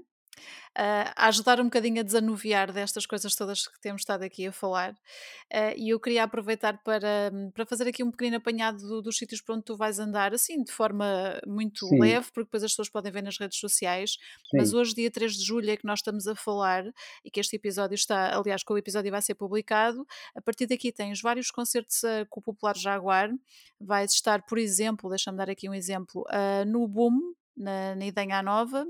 [0.76, 4.52] Ah, a ajudar um bocadinho a desanuviar destas coisas todas que temos estado aqui a
[4.52, 4.95] falar.
[5.52, 9.41] Ah, e eu queria aproveitar para, para fazer aqui um pequeno apanhado do- dos sítios
[9.41, 11.99] para onde tu vais andar, assim, de forma muito Sim.
[11.99, 14.18] leve, porque depois as pessoas podem ver nas redes sociais.
[14.53, 14.78] Mas Sim.
[14.78, 16.86] hoje, dia 3 de julho, é que nós estamos a falar
[17.26, 20.06] e que este episódio está, aliás, que o episódio vai ser publicado.
[20.36, 23.32] A partir daqui tens vários concertos ah, com o Popular Jaguar.
[23.82, 28.41] Vais estar, por exemplo, deixa-me dar aqui um exemplo, ah, no Boom, na, na Idenha
[28.44, 28.86] Nova.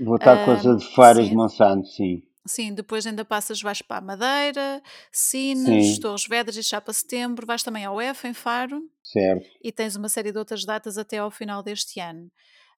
[0.00, 0.84] Vou estar com Ah, essa de
[1.28, 1.34] sim.
[1.34, 2.22] Monsanto, sim.
[2.46, 4.80] Sim, depois ainda passas, vais para a Madeira,
[5.10, 8.80] Sines, Torres Vedras e Chapa Setembro, vais também ao F em Faro.
[9.02, 9.46] Certo.
[9.62, 12.30] E tens uma série de outras datas até ao final deste ano.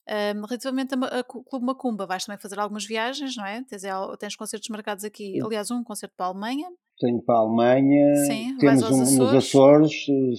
[0.09, 3.63] Um, relativamente a, a Clube Macumba, vais também fazer algumas viagens, não é?
[3.65, 3.83] Tens,
[4.19, 6.69] tens concertos marcados aqui, aliás, um concerto para a Alemanha.
[6.99, 9.19] Tenho para a Alemanha, Sim, temos um Açores.
[9.19, 9.93] nos Açores,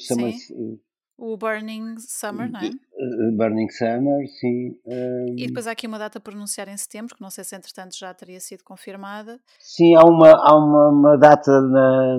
[0.08, 0.80] chama-se
[1.18, 2.72] o Burning Summer, não é?
[3.10, 4.76] Eh, Burning Summer, sim.
[4.86, 5.36] Um...
[5.38, 7.98] E depois há aqui uma data por anunciar em setembro, que não sei se entretanto
[7.98, 9.40] já teria sido confirmada.
[9.60, 12.18] Sim, há uma, há uma, uma data na,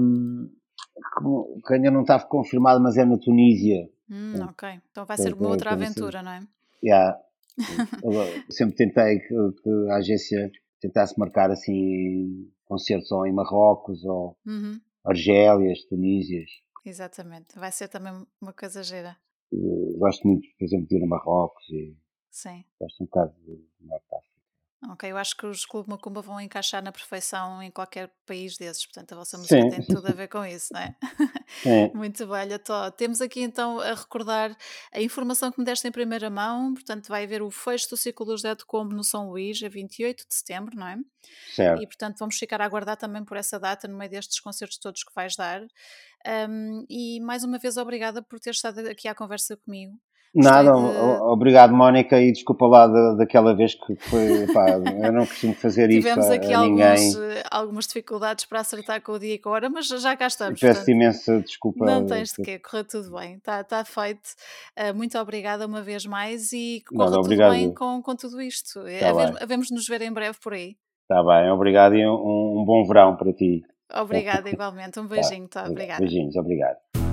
[1.66, 3.88] que ainda não está confirmada, mas é na Tunísia.
[4.10, 6.40] Hum, ok, então vai ser uma outra aventura, não é?
[6.82, 7.18] Yeah.
[8.02, 10.50] Eu sempre tentei que, que, a agência
[10.80, 14.80] tentasse marcar assim concertos ou em Marrocos ou uhum.
[15.04, 16.50] Argélias, Tunísias.
[16.84, 19.16] Exatamente, vai ser também uma coisa gira.
[19.52, 21.96] Uh, gosto muito, por exemplo, de ir a Marrocos e
[22.30, 22.64] Sim.
[22.78, 24.29] gosto um bocado do Norte África.
[24.88, 28.86] Ok, eu acho que os Clube Macumba vão encaixar na perfeição em qualquer país desses,
[28.86, 29.68] portanto a vossa música Sim.
[29.68, 30.96] tem tudo a ver com isso, não é?
[31.62, 31.90] Sim.
[31.94, 32.90] Muito bem, olha, tô.
[32.92, 34.56] temos aqui então a recordar
[34.90, 38.24] a informação que me deste em primeira mão, portanto vai haver o fecho do ciclo
[38.24, 40.96] dos Dead Combo no São Luís, a 28 de setembro, não é?
[41.54, 41.82] Certo.
[41.82, 45.04] E portanto vamos ficar a aguardar também por essa data no meio destes concertos todos
[45.04, 45.62] que vais dar.
[46.48, 49.98] Um, e mais uma vez obrigada por ter estado aqui à conversa comigo.
[50.32, 51.22] Nada, de...
[51.22, 54.66] obrigado Mónica e desculpa lá da, daquela vez que foi, pá,
[55.02, 59.12] eu não costumo fazer Tivemos isto aqui a, alguns, eh, algumas dificuldades para acertar com
[59.12, 60.60] o dia e com a hora, mas já cá estamos.
[60.60, 61.84] Peço portanto, imensa desculpa.
[61.84, 64.28] Não tens de quê, correu tudo bem, está tá feito.
[64.78, 68.80] Uh, muito obrigada uma vez mais e corra tudo bem com, com tudo isto.
[69.00, 70.76] Tá Havemos nos ver em breve por aí.
[71.10, 73.62] Está bem, obrigado e um, um, bom verão para ti.
[73.92, 75.98] Obrigada igualmente, um tá, beijinho, tá, tá obrigada.
[75.98, 77.09] Beijinhos, obrigado.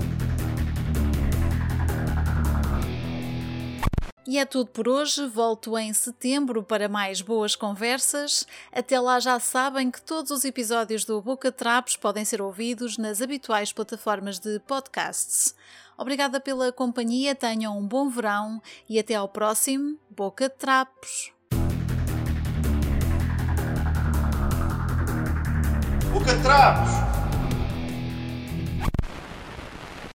[4.30, 5.26] E é tudo por hoje.
[5.26, 8.46] Volto em setembro para mais boas conversas.
[8.70, 13.22] Até lá já sabem que todos os episódios do Boca Trapos podem ser ouvidos nas
[13.22, 15.54] habituais plataformas de podcasts.
[15.96, 21.32] Obrigada pela companhia, tenham um bom verão e até ao próximo Boca Trapos.
[26.12, 27.17] Boca Trapos!